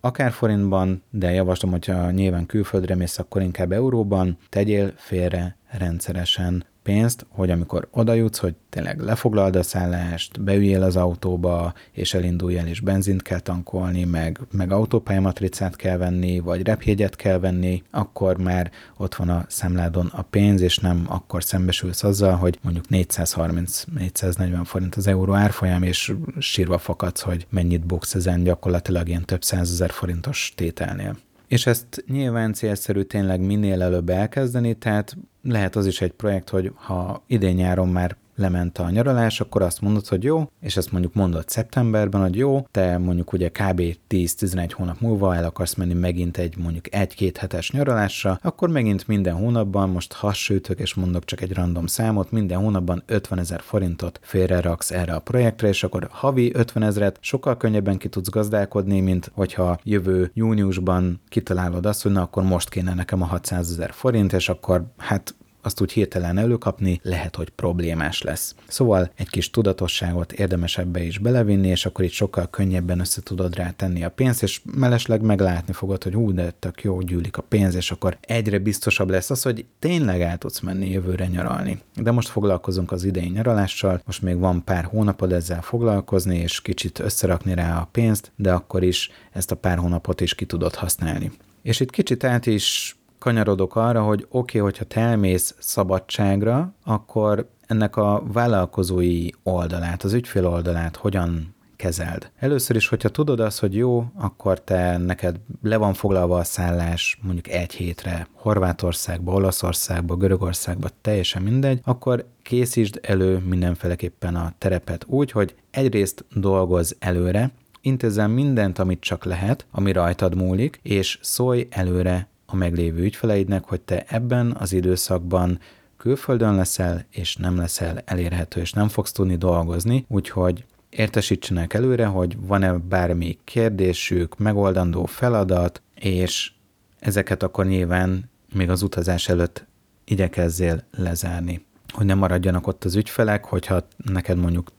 akár 0.00 0.32
forintban, 0.32 1.02
de 1.10 1.30
javaslom, 1.30 1.70
hogyha 1.70 2.10
nyilván 2.10 2.46
külföldre 2.46 2.94
mész, 2.94 3.18
akkor 3.18 3.42
inkább 3.42 3.72
euróban, 3.72 4.38
tegyél 4.48 4.92
félre 4.96 5.56
rendszeresen 5.70 6.64
pénzt, 6.86 7.26
hogy 7.28 7.50
amikor 7.50 7.88
oda 7.90 8.12
jutsz, 8.12 8.38
hogy 8.38 8.54
tényleg 8.68 9.00
lefoglald 9.00 9.56
a 9.56 9.62
szállást, 9.62 10.42
beüljél 10.42 10.82
az 10.82 10.96
autóba, 10.96 11.74
és 11.92 12.14
elindulj 12.14 12.58
el, 12.58 12.66
és 12.66 12.80
benzint 12.80 13.22
kell 13.22 13.38
tankolni, 13.40 14.04
meg, 14.04 14.40
meg 14.50 14.72
autópályamatricát 14.72 15.76
kell 15.76 15.96
venni, 15.96 16.38
vagy 16.38 16.62
repjegyet 16.62 17.16
kell 17.16 17.38
venni, 17.38 17.82
akkor 17.90 18.36
már 18.36 18.70
ott 18.96 19.14
van 19.14 19.28
a 19.28 19.44
számládon 19.48 20.06
a 20.12 20.22
pénz, 20.22 20.60
és 20.60 20.78
nem 20.78 21.04
akkor 21.08 21.44
szembesülsz 21.44 22.02
azzal, 22.02 22.34
hogy 22.34 22.58
mondjuk 22.62 22.84
430-440 22.90 24.60
forint 24.64 24.94
az 24.94 25.06
euró 25.06 25.34
árfolyam, 25.34 25.82
és 25.82 26.12
sírva 26.38 26.78
fakadsz, 26.78 27.20
hogy 27.20 27.46
mennyit 27.50 27.86
buksz 27.86 28.14
ezen 28.14 28.42
gyakorlatilag 28.42 29.08
ilyen 29.08 29.24
több 29.24 29.42
százezer 29.42 29.90
forintos 29.90 30.52
tételnél. 30.56 31.16
És 31.48 31.66
ezt 31.66 32.04
nyilván 32.08 32.52
célszerű 32.52 33.02
tényleg 33.02 33.40
minél 33.40 33.82
előbb 33.82 34.08
elkezdeni, 34.08 34.74
tehát 34.74 35.16
lehet 35.42 35.76
az 35.76 35.86
is 35.86 36.00
egy 36.00 36.12
projekt, 36.12 36.48
hogy 36.48 36.72
ha 36.74 37.22
idén 37.26 37.54
nyáron 37.54 37.88
már 37.88 38.16
lement 38.36 38.78
a 38.78 38.90
nyaralás, 38.90 39.40
akkor 39.40 39.62
azt 39.62 39.80
mondod, 39.80 40.06
hogy 40.06 40.24
jó, 40.24 40.50
és 40.60 40.76
ezt 40.76 40.92
mondjuk 40.92 41.14
mondod 41.14 41.48
szeptemberben, 41.48 42.20
hogy 42.20 42.36
jó, 42.36 42.66
te 42.70 42.98
mondjuk 42.98 43.32
ugye 43.32 43.48
kb. 43.48 43.82
10-11 44.08 44.70
hónap 44.72 45.00
múlva 45.00 45.34
el 45.34 45.44
akarsz 45.44 45.74
menni 45.74 45.94
megint 45.94 46.36
egy 46.36 46.56
mondjuk 46.56 46.94
egy-két 46.94 47.36
hetes 47.36 47.70
nyaralásra, 47.70 48.38
akkor 48.42 48.68
megint 48.68 49.06
minden 49.06 49.34
hónapban, 49.34 49.90
most 49.90 50.12
hassütök 50.12 50.78
és 50.78 50.94
mondok 50.94 51.24
csak 51.24 51.40
egy 51.40 51.52
random 51.52 51.86
számot, 51.86 52.30
minden 52.30 52.58
hónapban 52.58 53.02
50 53.06 53.38
ezer 53.38 53.60
forintot 53.60 54.20
félre 54.22 54.60
raksz 54.60 54.90
erre 54.90 55.14
a 55.14 55.20
projektre, 55.20 55.68
és 55.68 55.82
akkor 55.82 56.08
havi 56.10 56.50
50 56.54 56.82
ezeret 56.82 57.18
sokkal 57.20 57.56
könnyebben 57.56 57.98
ki 57.98 58.08
tudsz 58.08 58.28
gazdálkodni, 58.28 59.00
mint 59.00 59.30
hogyha 59.34 59.78
jövő 59.82 60.30
júniusban 60.34 61.20
kitalálod 61.28 61.86
azt, 61.86 62.02
hogy 62.02 62.12
na 62.12 62.22
akkor 62.22 62.42
most 62.42 62.68
kéne 62.68 62.94
nekem 62.94 63.22
a 63.22 63.26
600 63.26 63.70
ezer 63.70 63.92
forint, 63.92 64.32
és 64.32 64.48
akkor 64.48 64.84
hát 64.96 65.34
azt 65.66 65.80
úgy 65.80 65.92
hirtelen 65.92 66.38
előkapni 66.38 67.00
lehet, 67.02 67.36
hogy 67.36 67.50
problémás 67.50 68.22
lesz. 68.22 68.54
Szóval 68.68 69.10
egy 69.14 69.28
kis 69.28 69.50
tudatosságot 69.50 70.32
érdemes 70.32 70.78
ebbe 70.78 71.02
is 71.02 71.18
belevinni, 71.18 71.68
és 71.68 71.86
akkor 71.86 72.04
itt 72.04 72.10
sokkal 72.10 72.50
könnyebben 72.50 73.00
össze 73.00 73.22
tudod 73.22 73.54
rá 73.54 73.70
tenni 73.70 74.04
a 74.04 74.10
pénzt, 74.10 74.42
és 74.42 74.60
mellesleg 74.64 75.20
meglátni 75.20 75.72
fogod, 75.72 76.02
hogy 76.02 76.14
hú, 76.14 76.32
de 76.32 76.50
tök 76.58 76.82
jó 76.82 77.00
gyűlik 77.00 77.36
a 77.36 77.42
pénz, 77.42 77.74
és 77.74 77.90
akkor 77.90 78.16
egyre 78.20 78.58
biztosabb 78.58 79.10
lesz 79.10 79.30
az, 79.30 79.42
hogy 79.42 79.64
tényleg 79.78 80.20
el 80.20 80.38
tudsz 80.38 80.60
menni 80.60 80.90
jövőre 80.90 81.26
nyaralni. 81.26 81.80
De 81.94 82.10
most 82.10 82.28
foglalkozunk 82.28 82.92
az 82.92 83.04
idei 83.04 83.28
nyaralással, 83.28 84.00
most 84.04 84.22
még 84.22 84.38
van 84.38 84.64
pár 84.64 84.84
hónapod 84.84 85.32
ezzel 85.32 85.62
foglalkozni, 85.62 86.38
és 86.38 86.60
kicsit 86.60 86.98
összerakni 86.98 87.54
rá 87.54 87.80
a 87.80 87.88
pénzt, 87.92 88.32
de 88.36 88.52
akkor 88.52 88.82
is 88.82 89.10
ezt 89.32 89.50
a 89.50 89.56
pár 89.56 89.78
hónapot 89.78 90.20
is 90.20 90.34
ki 90.34 90.44
tudod 90.44 90.74
használni. 90.74 91.32
És 91.62 91.80
itt 91.80 91.90
kicsit 91.90 92.24
át 92.24 92.46
is 92.46 92.96
kanyarodok 93.26 93.76
arra, 93.76 94.02
hogy 94.02 94.26
oké, 94.28 94.58
okay, 94.58 94.60
hogyha 94.60 94.84
te 94.84 95.00
elmész 95.00 95.54
szabadságra, 95.58 96.74
akkor 96.84 97.48
ennek 97.66 97.96
a 97.96 98.22
vállalkozói 98.32 99.28
oldalát, 99.42 100.02
az 100.02 100.12
ügyfél 100.12 100.46
oldalát 100.46 100.96
hogyan 100.96 101.54
kezeld. 101.76 102.30
Először 102.38 102.76
is, 102.76 102.88
hogyha 102.88 103.08
tudod 103.08 103.40
azt, 103.40 103.60
hogy 103.60 103.74
jó, 103.74 104.04
akkor 104.14 104.60
te 104.60 104.96
neked 104.96 105.36
le 105.62 105.76
van 105.76 105.94
foglalva 105.94 106.38
a 106.38 106.44
szállás 106.44 107.18
mondjuk 107.22 107.48
egy 107.48 107.72
hétre 107.72 108.26
Horvátországba, 108.32 109.32
Olaszországba, 109.32 110.16
Görögországba, 110.16 110.88
teljesen 111.00 111.42
mindegy, 111.42 111.80
akkor 111.84 112.26
készítsd 112.42 112.98
elő 113.02 113.38
mindenféleképpen 113.38 114.34
a 114.34 114.52
terepet 114.58 115.04
úgy, 115.08 115.30
hogy 115.30 115.54
egyrészt 115.70 116.24
dolgoz 116.34 116.96
előre, 116.98 117.50
intézzen 117.80 118.30
mindent, 118.30 118.78
amit 118.78 119.00
csak 119.00 119.24
lehet, 119.24 119.66
ami 119.70 119.92
rajtad 119.92 120.34
múlik, 120.34 120.80
és 120.82 121.18
szólj 121.22 121.66
előre 121.70 122.28
a 122.46 122.56
meglévő 122.56 123.02
ügyfeleidnek, 123.02 123.64
hogy 123.64 123.80
te 123.80 124.04
ebben 124.08 124.56
az 124.58 124.72
időszakban 124.72 125.58
külföldön 125.96 126.54
leszel, 126.54 127.06
és 127.10 127.36
nem 127.36 127.56
leszel 127.56 128.02
elérhető, 128.04 128.60
és 128.60 128.72
nem 128.72 128.88
fogsz 128.88 129.12
tudni 129.12 129.36
dolgozni, 129.36 130.04
úgyhogy 130.08 130.64
értesítsenek 130.90 131.74
előre, 131.74 132.06
hogy 132.06 132.36
van-e 132.40 132.72
bármi 132.72 133.38
kérdésük, 133.44 134.38
megoldandó 134.38 135.04
feladat, 135.04 135.82
és 135.94 136.52
ezeket 136.98 137.42
akkor 137.42 137.66
nyilván 137.66 138.30
még 138.54 138.70
az 138.70 138.82
utazás 138.82 139.28
előtt 139.28 139.66
igyekezzél 140.04 140.84
lezárni. 140.90 141.64
Hogy 141.92 142.06
ne 142.06 142.14
maradjanak 142.14 142.66
ott 142.66 142.84
az 142.84 142.94
ügyfelek, 142.94 143.44
hogyha 143.44 143.86
neked 143.96 144.38
mondjuk 144.38 144.70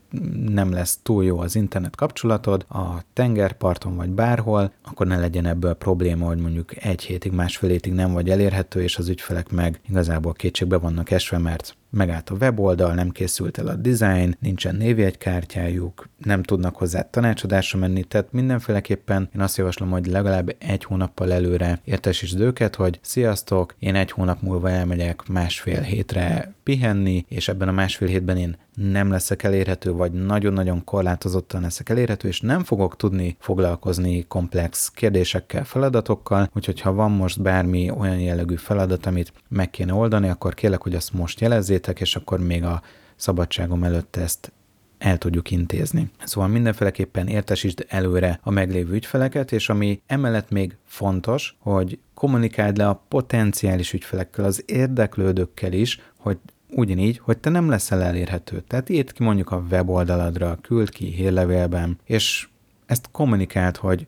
nem 0.45 0.71
lesz 0.71 0.99
túl 1.03 1.23
jó 1.23 1.39
az 1.39 1.55
internet 1.55 1.95
kapcsolatod 1.95 2.65
a 2.69 2.85
tengerparton 3.13 3.95
vagy 3.95 4.09
bárhol, 4.09 4.71
akkor 4.83 5.07
ne 5.07 5.17
legyen 5.17 5.45
ebből 5.45 5.73
probléma, 5.73 6.25
hogy 6.25 6.37
mondjuk 6.37 6.85
egy 6.85 7.01
hétig, 7.01 7.31
másfél 7.31 7.69
hétig 7.69 7.93
nem 7.93 8.13
vagy 8.13 8.29
elérhető, 8.29 8.81
és 8.81 8.97
az 8.97 9.09
ügyfelek 9.09 9.51
meg 9.51 9.79
igazából 9.89 10.33
kétségbe 10.33 10.77
vannak 10.77 11.11
esve, 11.11 11.37
mert 11.37 11.75
megállt 11.89 12.29
a 12.29 12.35
weboldal, 12.35 12.93
nem 12.93 13.09
készült 13.09 13.57
el 13.57 13.67
a 13.67 13.75
design, 13.75 14.37
nincsen 14.39 14.75
névjegykártyájuk, 14.75 16.09
nem 16.17 16.43
tudnak 16.43 16.75
hozzá 16.75 17.01
tanácsadásra 17.01 17.79
menni, 17.79 18.03
tehát 18.03 18.31
mindenféleképpen 18.31 19.29
én 19.35 19.41
azt 19.41 19.57
javaslom, 19.57 19.89
hogy 19.89 20.05
legalább 20.05 20.55
egy 20.59 20.83
hónappal 20.83 21.33
előre 21.33 21.79
értesítsd 21.83 22.39
őket, 22.39 22.75
hogy 22.75 22.99
sziasztok, 23.01 23.75
én 23.79 23.95
egy 23.95 24.11
hónap 24.11 24.41
múlva 24.41 24.69
elmegyek 24.69 25.27
másfél 25.27 25.81
hétre 25.81 26.53
pihenni, 26.63 27.25
és 27.27 27.47
ebben 27.47 27.67
a 27.67 27.71
másfél 27.71 28.07
hétben 28.07 28.37
én 28.37 28.57
nem 28.77 29.11
leszek 29.11 29.43
elérhető, 29.43 29.91
vagy 29.91 30.11
nagyon-nagyon 30.11 30.83
korlátozottan 30.83 31.61
leszek 31.61 31.89
elérhető, 31.89 32.27
és 32.27 32.41
nem 32.41 32.63
fogok 32.63 32.95
tudni 32.95 33.35
foglalkozni 33.39 34.25
komplex 34.27 34.89
kérdésekkel, 34.89 35.63
feladatokkal, 35.63 36.49
úgyhogy 36.55 36.81
ha 36.81 36.93
van 36.93 37.11
most 37.11 37.41
bármi 37.41 37.89
olyan 37.89 38.19
jellegű 38.19 38.55
feladat, 38.55 39.05
amit 39.05 39.33
meg 39.47 39.69
kéne 39.69 39.93
oldani, 39.93 40.29
akkor 40.29 40.53
kérlek, 40.53 40.81
hogy 40.81 40.95
azt 40.95 41.13
most 41.13 41.39
jelezzétek, 41.77 41.99
és 41.99 42.15
akkor 42.15 42.39
még 42.39 42.63
a 42.63 42.81
szabadságom 43.15 43.83
előtt 43.83 44.15
ezt 44.15 44.51
el 44.97 45.17
tudjuk 45.17 45.51
intézni. 45.51 46.09
Szóval 46.23 46.49
mindenféleképpen 46.49 47.27
értesítsd 47.27 47.85
előre 47.87 48.39
a 48.43 48.51
meglévő 48.51 48.93
ügyfeleket, 48.93 49.51
és 49.51 49.69
ami 49.69 50.01
emellett 50.07 50.49
még 50.49 50.75
fontos, 50.85 51.55
hogy 51.59 51.99
kommunikáld 52.13 52.77
le 52.77 52.87
a 52.87 53.03
potenciális 53.07 53.93
ügyfelekkel, 53.93 54.45
az 54.45 54.63
érdeklődőkkel 54.65 55.73
is, 55.73 55.99
hogy 56.17 56.37
ugyanígy, 56.69 57.19
hogy 57.23 57.37
te 57.37 57.49
nem 57.49 57.69
leszel 57.69 58.01
elérhető. 58.01 58.63
Tehát 58.67 58.89
írd 58.89 59.11
ki 59.11 59.23
mondjuk 59.23 59.51
a 59.51 59.63
weboldaladra, 59.71 60.57
küld 60.61 60.89
ki 60.89 61.05
hírlevélben, 61.05 61.99
és 62.05 62.47
ezt 62.85 63.09
kommunikált, 63.11 63.77
hogy 63.77 64.07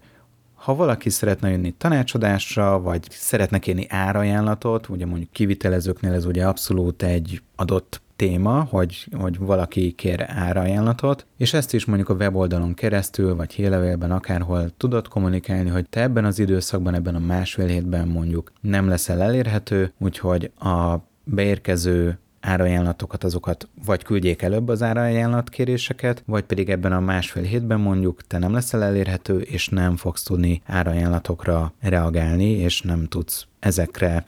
ha 0.60 0.76
valaki 0.76 1.10
szeretne 1.10 1.50
jönni 1.50 1.72
tanácsadásra, 1.72 2.82
vagy 2.82 3.08
szeretne 3.10 3.60
kérni 3.60 3.86
árajánlatot, 3.90 4.90
ugye 4.90 5.06
mondjuk 5.06 5.32
kivitelezőknél 5.32 6.14
ez 6.14 6.26
ugye 6.26 6.46
abszolút 6.46 7.04
egy 7.04 7.42
adott 7.56 8.02
téma, 8.16 8.68
hogy, 8.70 9.08
hogy 9.12 9.38
valaki 9.38 9.92
kér 9.92 10.26
árajánlatot, 10.28 11.26
és 11.38 11.54
ezt 11.54 11.74
is 11.74 11.86
mondjuk 11.86 12.10
a 12.10 12.14
weboldalon 12.14 12.74
keresztül, 12.74 13.36
vagy 13.36 13.54
hírlevélben 13.54 14.12
akárhol 14.12 14.70
tudod 14.78 15.08
kommunikálni, 15.08 15.70
hogy 15.70 15.90
te 15.90 16.02
ebben 16.02 16.26
az 16.26 16.40
időszakban, 16.40 16.94
ebben 16.94 17.16
a 17.16 17.20
másfél 17.20 17.68
hétben 17.68 18.08
mondjuk 18.08 18.52
nem 18.62 18.88
leszel 18.88 19.22
elérhető, 19.22 19.94
úgyhogy 19.98 20.52
a 20.60 20.96
beérkező 21.24 22.20
árajánlatokat, 22.42 23.24
azokat 23.24 23.68
vagy 23.86 24.04
küldjék 24.04 24.42
előbb 24.42 24.68
az 24.68 24.84
árajánlatkéréseket, 24.84 26.24
vagy 26.26 26.44
pedig 26.44 26.70
ebben 26.70 26.92
a 26.92 27.00
másfél 27.00 27.44
hétben 27.44 27.80
mondjuk 27.80 28.28
te 28.28 28.38
nem 28.38 28.54
leszel 28.54 28.84
elérhető, 28.84 29.40
és 29.40 29.70
nem 29.70 29.96
fogsz 29.96 30.24
tudni 30.24 30.62
árajánlatokra 30.66 31.74
reagálni, 31.82 32.50
és 32.50 32.82
nem 32.82 33.08
tudsz 33.08 33.46
ezekre 33.60 34.24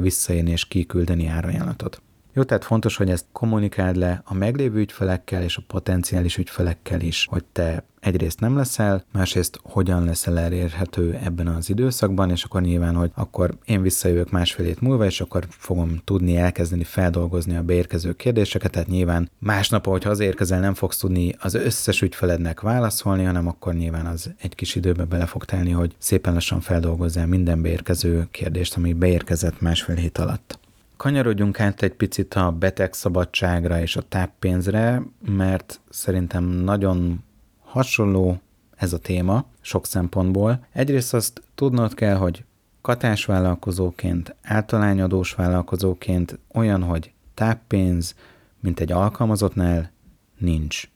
visszaérni 0.00 0.50
és 0.50 0.68
kiküldeni 0.68 1.26
árajánlatot. 1.26 2.00
Jó, 2.36 2.42
tehát 2.42 2.64
fontos, 2.64 2.96
hogy 2.96 3.10
ezt 3.10 3.24
kommunikáld 3.32 3.96
le 3.96 4.22
a 4.24 4.34
meglévő 4.34 4.78
ügyfelekkel 4.78 5.42
és 5.42 5.56
a 5.56 5.62
potenciális 5.66 6.36
ügyfelekkel 6.36 7.00
is, 7.00 7.26
hogy 7.30 7.44
te 7.52 7.84
egyrészt 8.00 8.40
nem 8.40 8.56
leszel, 8.56 9.04
másrészt 9.12 9.60
hogyan 9.62 10.04
leszel 10.04 10.38
elérhető 10.38 11.18
ebben 11.24 11.46
az 11.46 11.70
időszakban, 11.70 12.30
és 12.30 12.44
akkor 12.44 12.62
nyilván, 12.62 12.94
hogy 12.94 13.10
akkor 13.14 13.56
én 13.64 13.82
visszajövök 13.82 14.30
másfél 14.30 14.66
hét 14.66 14.80
múlva, 14.80 15.04
és 15.04 15.20
akkor 15.20 15.46
fogom 15.48 16.00
tudni 16.04 16.36
elkezdeni 16.36 16.84
feldolgozni 16.84 17.56
a 17.56 17.62
beérkező 17.62 18.12
kérdéseket, 18.12 18.70
tehát 18.70 18.88
nyilván 18.88 19.30
másnap, 19.38 19.86
az 19.86 20.20
érkezel, 20.20 20.60
nem 20.60 20.74
fogsz 20.74 20.98
tudni 20.98 21.34
az 21.38 21.54
összes 21.54 22.02
ügyfelednek 22.02 22.60
válaszolni, 22.60 23.24
hanem 23.24 23.46
akkor 23.46 23.74
nyilván 23.74 24.06
az 24.06 24.30
egy 24.40 24.54
kis 24.54 24.74
időbe 24.74 25.04
bele 25.04 25.26
fog 25.26 25.44
telni, 25.44 25.70
hogy 25.70 25.94
szépen 25.98 26.32
lassan 26.32 26.60
feldolgozzál 26.60 27.26
minden 27.26 27.62
beérkező 27.62 28.26
kérdést, 28.30 28.76
ami 28.76 28.92
beérkezett 28.92 29.60
másfél 29.60 29.96
hét 29.96 30.18
alatt. 30.18 30.64
Kanyarodjunk 30.96 31.60
át 31.60 31.82
egy 31.82 31.94
picit 31.94 32.34
a 32.34 32.50
betegszabadságra 32.50 33.80
és 33.80 33.96
a 33.96 34.02
táppénzre, 34.08 35.02
mert 35.26 35.80
szerintem 35.88 36.44
nagyon 36.44 37.24
hasonló 37.64 38.40
ez 38.76 38.92
a 38.92 38.98
téma 38.98 39.46
sok 39.60 39.86
szempontból. 39.86 40.66
Egyrészt 40.72 41.14
azt 41.14 41.42
tudnod 41.54 41.94
kell, 41.94 42.16
hogy 42.16 42.44
katásvállalkozóként, 42.80 44.34
általányadós 44.42 45.34
vállalkozóként 45.34 46.38
olyan, 46.52 46.82
hogy 46.82 47.12
táppénz, 47.34 48.14
mint 48.60 48.80
egy 48.80 48.92
alkalmazottnál 48.92 49.90
nincs. 50.38 50.88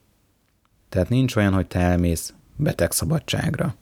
Tehát 0.89 1.09
nincs 1.09 1.37
olyan, 1.37 1.53
hogy 1.53 1.67
te 1.67 1.79
elmész 1.79 2.35
betegszabadságra 2.57 3.75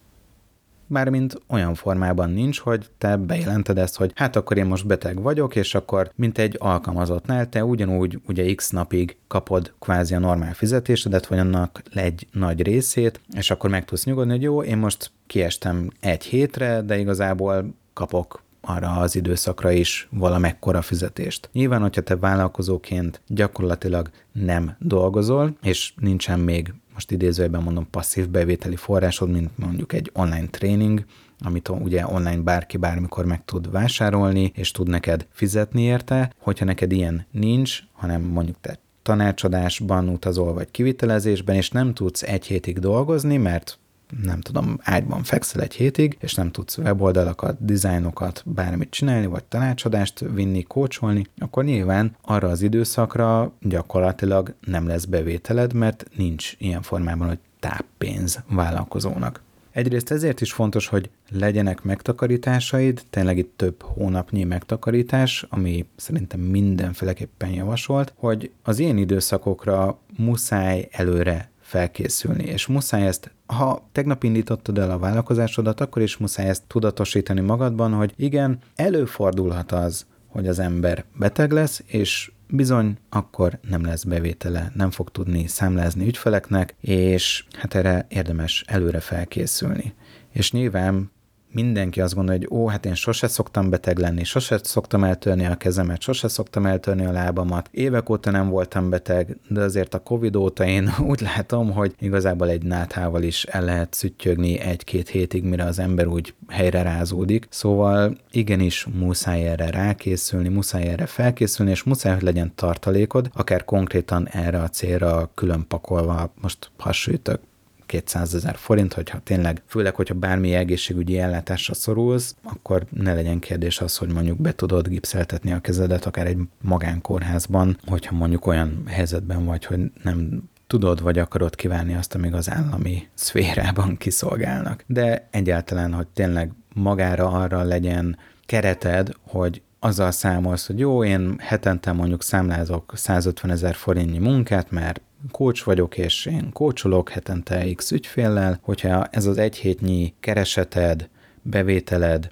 mármint 0.88 1.40
olyan 1.48 1.74
formában 1.74 2.30
nincs, 2.30 2.58
hogy 2.58 2.88
te 2.98 3.16
bejelented 3.16 3.78
ezt, 3.78 3.96
hogy 3.96 4.12
hát 4.14 4.36
akkor 4.36 4.56
én 4.56 4.66
most 4.66 4.86
beteg 4.86 5.22
vagyok, 5.22 5.56
és 5.56 5.74
akkor 5.74 6.10
mint 6.14 6.38
egy 6.38 6.56
alkalmazottnál 6.58 7.48
te 7.48 7.64
ugyanúgy 7.64 8.20
ugye 8.26 8.54
x 8.54 8.70
napig 8.70 9.16
kapod 9.28 9.72
kvázi 9.78 10.14
a 10.14 10.18
normál 10.18 10.54
fizetésedet, 10.54 11.26
vagy 11.26 11.38
annak 11.38 11.82
egy 11.94 12.26
nagy 12.32 12.62
részét, 12.62 13.20
és 13.36 13.50
akkor 13.50 13.70
meg 13.70 13.84
tudsz 13.84 14.04
nyugodni, 14.04 14.32
hogy 14.32 14.42
jó, 14.42 14.62
én 14.62 14.78
most 14.78 15.10
kiestem 15.26 15.90
egy 16.00 16.24
hétre, 16.24 16.82
de 16.82 16.98
igazából 16.98 17.74
kapok 17.92 18.42
arra 18.60 18.96
az 18.96 19.16
időszakra 19.16 19.70
is 19.70 20.08
valamekkora 20.10 20.82
fizetést. 20.82 21.48
Nyilván, 21.52 21.80
hogyha 21.80 22.00
te 22.00 22.16
vállalkozóként 22.16 23.20
gyakorlatilag 23.26 24.10
nem 24.32 24.76
dolgozol, 24.78 25.56
és 25.62 25.92
nincsen 25.96 26.40
még 26.40 26.74
most 26.98 27.10
idézőjelben 27.10 27.62
mondom 27.62 27.90
passzív 27.90 28.28
bevételi 28.28 28.76
forrásod, 28.76 29.30
mint 29.30 29.58
mondjuk 29.58 29.92
egy 29.92 30.10
online 30.14 30.46
tréning, 30.46 31.04
amit 31.38 31.68
ugye 31.68 32.06
online 32.06 32.40
bárki 32.40 32.76
bármikor 32.76 33.24
meg 33.24 33.44
tud 33.44 33.70
vásárolni, 33.70 34.52
és 34.54 34.70
tud 34.70 34.88
neked 34.88 35.26
fizetni 35.30 35.82
érte. 35.82 36.32
Hogyha 36.38 36.64
neked 36.64 36.92
ilyen 36.92 37.26
nincs, 37.30 37.80
hanem 37.92 38.22
mondjuk 38.22 38.56
te 38.60 38.78
tanácsadásban 39.02 40.08
utazol, 40.08 40.52
vagy 40.52 40.70
kivitelezésben, 40.70 41.56
és 41.56 41.70
nem 41.70 41.94
tudsz 41.94 42.22
egy 42.22 42.46
hétig 42.46 42.78
dolgozni, 42.78 43.36
mert 43.36 43.78
nem 44.22 44.40
tudom, 44.40 44.78
ágyban 44.82 45.22
fekszel 45.22 45.62
egy 45.62 45.74
hétig, 45.74 46.16
és 46.20 46.34
nem 46.34 46.50
tudsz 46.50 46.78
weboldalakat, 46.78 47.64
dizájnokat, 47.64 48.42
bármit 48.46 48.90
csinálni, 48.90 49.26
vagy 49.26 49.44
tanácsadást 49.44 50.18
vinni, 50.18 50.62
kócsolni, 50.62 51.26
akkor 51.38 51.64
nyilván 51.64 52.16
arra 52.22 52.48
az 52.48 52.62
időszakra 52.62 53.52
gyakorlatilag 53.60 54.54
nem 54.60 54.86
lesz 54.86 55.04
bevételed, 55.04 55.72
mert 55.72 56.06
nincs 56.16 56.52
ilyen 56.58 56.82
formában, 56.82 57.28
hogy 57.28 57.38
táppénz 57.60 58.42
vállalkozónak. 58.48 59.42
Egyrészt 59.70 60.10
ezért 60.10 60.40
is 60.40 60.52
fontos, 60.52 60.86
hogy 60.86 61.10
legyenek 61.30 61.82
megtakarításaid, 61.82 63.02
tényleg 63.10 63.38
itt 63.38 63.52
több 63.56 63.82
hónapnyi 63.82 64.44
megtakarítás, 64.44 65.46
ami 65.48 65.86
szerintem 65.96 66.40
mindenféleképpen 66.40 67.50
javasolt, 67.50 68.12
hogy 68.16 68.50
az 68.62 68.78
ilyen 68.78 68.96
időszakokra 68.96 69.98
muszáj 70.16 70.88
előre 70.90 71.50
felkészülni, 71.68 72.44
és 72.44 72.66
muszáj 72.66 73.06
ezt, 73.06 73.30
ha 73.46 73.88
tegnap 73.92 74.24
indítottad 74.24 74.78
el 74.78 74.90
a 74.90 74.98
vállalkozásodat, 74.98 75.80
akkor 75.80 76.02
is 76.02 76.16
muszáj 76.16 76.48
ezt 76.48 76.62
tudatosítani 76.66 77.40
magadban, 77.40 77.92
hogy 77.92 78.12
igen, 78.16 78.58
előfordulhat 78.76 79.72
az, 79.72 80.06
hogy 80.26 80.48
az 80.48 80.58
ember 80.58 81.04
beteg 81.18 81.52
lesz, 81.52 81.82
és 81.86 82.30
bizony 82.48 82.96
akkor 83.08 83.58
nem 83.68 83.84
lesz 83.84 84.04
bevétele, 84.04 84.72
nem 84.74 84.90
fog 84.90 85.10
tudni 85.10 85.46
számlázni 85.46 86.06
ügyfeleknek, 86.06 86.74
és 86.80 87.44
hát 87.52 87.74
erre 87.74 88.06
érdemes 88.08 88.64
előre 88.66 89.00
felkészülni. 89.00 89.94
És 90.30 90.52
nyilván 90.52 91.10
mindenki 91.52 92.00
azt 92.00 92.14
gondolja, 92.14 92.40
hogy 92.40 92.58
ó, 92.58 92.66
hát 92.66 92.86
én 92.86 92.94
sose 92.94 93.26
szoktam 93.26 93.70
beteg 93.70 93.98
lenni, 93.98 94.24
sose 94.24 94.60
szoktam 94.62 95.04
eltörni 95.04 95.46
a 95.46 95.54
kezemet, 95.54 96.00
sose 96.00 96.28
szoktam 96.28 96.66
eltörni 96.66 97.04
a 97.04 97.12
lábamat. 97.12 97.68
Évek 97.70 98.10
óta 98.10 98.30
nem 98.30 98.48
voltam 98.48 98.90
beteg, 98.90 99.36
de 99.48 99.60
azért 99.60 99.94
a 99.94 99.98
Covid 99.98 100.36
óta 100.36 100.66
én 100.66 100.90
úgy 101.10 101.20
látom, 101.20 101.72
hogy 101.72 101.94
igazából 101.98 102.48
egy 102.48 102.62
náthával 102.62 103.22
is 103.22 103.44
el 103.44 103.64
lehet 103.64 103.94
szüttyögni 103.94 104.58
egy-két 104.58 105.08
hétig, 105.08 105.44
mire 105.44 105.64
az 105.64 105.78
ember 105.78 106.06
úgy 106.06 106.34
helyre 106.48 106.82
rázódik. 106.82 107.46
Szóval 107.50 108.16
igenis 108.30 108.86
muszáj 108.98 109.48
erre 109.48 109.70
rákészülni, 109.70 110.48
muszáj 110.48 110.88
erre 110.88 111.06
felkészülni, 111.06 111.70
és 111.70 111.82
muszáj, 111.82 112.12
hogy 112.12 112.22
legyen 112.22 112.52
tartalékod, 112.54 113.30
akár 113.34 113.64
konkrétan 113.64 114.28
erre 114.28 114.60
a 114.60 114.68
célra 114.68 115.30
külön 115.34 115.64
pakolva, 115.68 116.32
most 116.40 116.70
hasonlítok 116.76 117.40
200 117.88 118.34
ezer 118.34 118.56
forint, 118.56 118.92
hogyha 118.92 119.18
tényleg, 119.18 119.62
főleg, 119.66 119.94
hogyha 119.94 120.14
bármi 120.14 120.54
egészségügyi 120.54 121.18
ellátásra 121.18 121.74
szorulsz, 121.74 122.36
akkor 122.42 122.86
ne 122.90 123.14
legyen 123.14 123.38
kérdés 123.38 123.80
az, 123.80 123.96
hogy 123.96 124.12
mondjuk 124.12 124.40
be 124.40 124.54
tudod 124.54 124.88
gipszeltetni 124.88 125.52
a 125.52 125.60
kezedet 125.60 126.06
akár 126.06 126.26
egy 126.26 126.38
magánkórházban, 126.60 127.78
hogyha 127.86 128.14
mondjuk 128.14 128.46
olyan 128.46 128.82
helyzetben 128.86 129.44
vagy, 129.44 129.64
hogy 129.64 129.80
nem 130.02 130.42
tudod 130.66 131.02
vagy 131.02 131.18
akarod 131.18 131.54
kívánni 131.54 131.94
azt, 131.94 132.14
amíg 132.14 132.34
az 132.34 132.50
állami 132.50 133.08
szférában 133.14 133.96
kiszolgálnak. 133.96 134.84
De 134.86 135.28
egyáltalán, 135.30 135.92
hogy 135.92 136.06
tényleg 136.06 136.52
magára 136.74 137.30
arra 137.30 137.62
legyen 137.62 138.18
kereted, 138.46 139.12
hogy 139.22 139.62
azzal 139.78 140.10
számolsz, 140.10 140.66
hogy 140.66 140.78
jó, 140.78 141.04
én 141.04 141.34
hetente 141.38 141.92
mondjuk 141.92 142.22
számlázok 142.22 142.92
150 142.96 143.50
ezer 143.50 143.74
forintnyi 143.74 144.18
munkát, 144.18 144.70
mert 144.70 145.00
kócs 145.30 145.62
vagyok, 145.62 145.98
és 145.98 146.26
én 146.26 146.52
kócsolok 146.52 147.08
hetente 147.08 147.74
X 147.74 147.90
ügyféllel, 147.90 148.58
hogyha 148.62 149.04
ez 149.04 149.26
az 149.26 149.38
egy 149.38 149.56
hétnyi 149.56 150.14
kereseted, 150.20 151.08
bevételed 151.42 152.30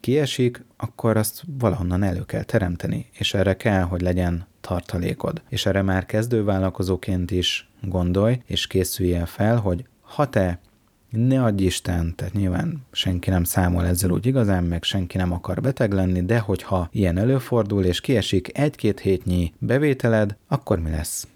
kiesik, 0.00 0.64
akkor 0.76 1.16
azt 1.16 1.42
valahonnan 1.58 2.02
elő 2.02 2.24
kell 2.24 2.42
teremteni, 2.42 3.06
és 3.12 3.34
erre 3.34 3.56
kell, 3.56 3.82
hogy 3.82 4.00
legyen 4.00 4.46
tartalékod. 4.60 5.42
És 5.48 5.66
erre 5.66 5.82
már 5.82 6.06
kezdővállalkozóként 6.06 7.30
is 7.30 7.68
gondolj, 7.82 8.42
és 8.46 8.66
készüljél 8.66 9.26
fel, 9.26 9.56
hogy 9.56 9.84
ha 10.00 10.28
te 10.28 10.60
ne 11.10 11.42
adj 11.42 11.64
Isten, 11.64 12.14
tehát 12.14 12.32
nyilván 12.32 12.86
senki 12.92 13.30
nem 13.30 13.44
számol 13.44 13.86
ezzel 13.86 14.10
úgy 14.10 14.26
igazán, 14.26 14.64
meg 14.64 14.82
senki 14.82 15.16
nem 15.16 15.32
akar 15.32 15.60
beteg 15.60 15.92
lenni, 15.92 16.22
de 16.22 16.38
hogyha 16.38 16.88
ilyen 16.92 17.18
előfordul, 17.18 17.84
és 17.84 18.00
kiesik 18.00 18.58
egy-két 18.58 19.00
hétnyi 19.00 19.52
bevételed, 19.58 20.36
akkor 20.48 20.78
mi 20.80 20.90
lesz? 20.90 21.26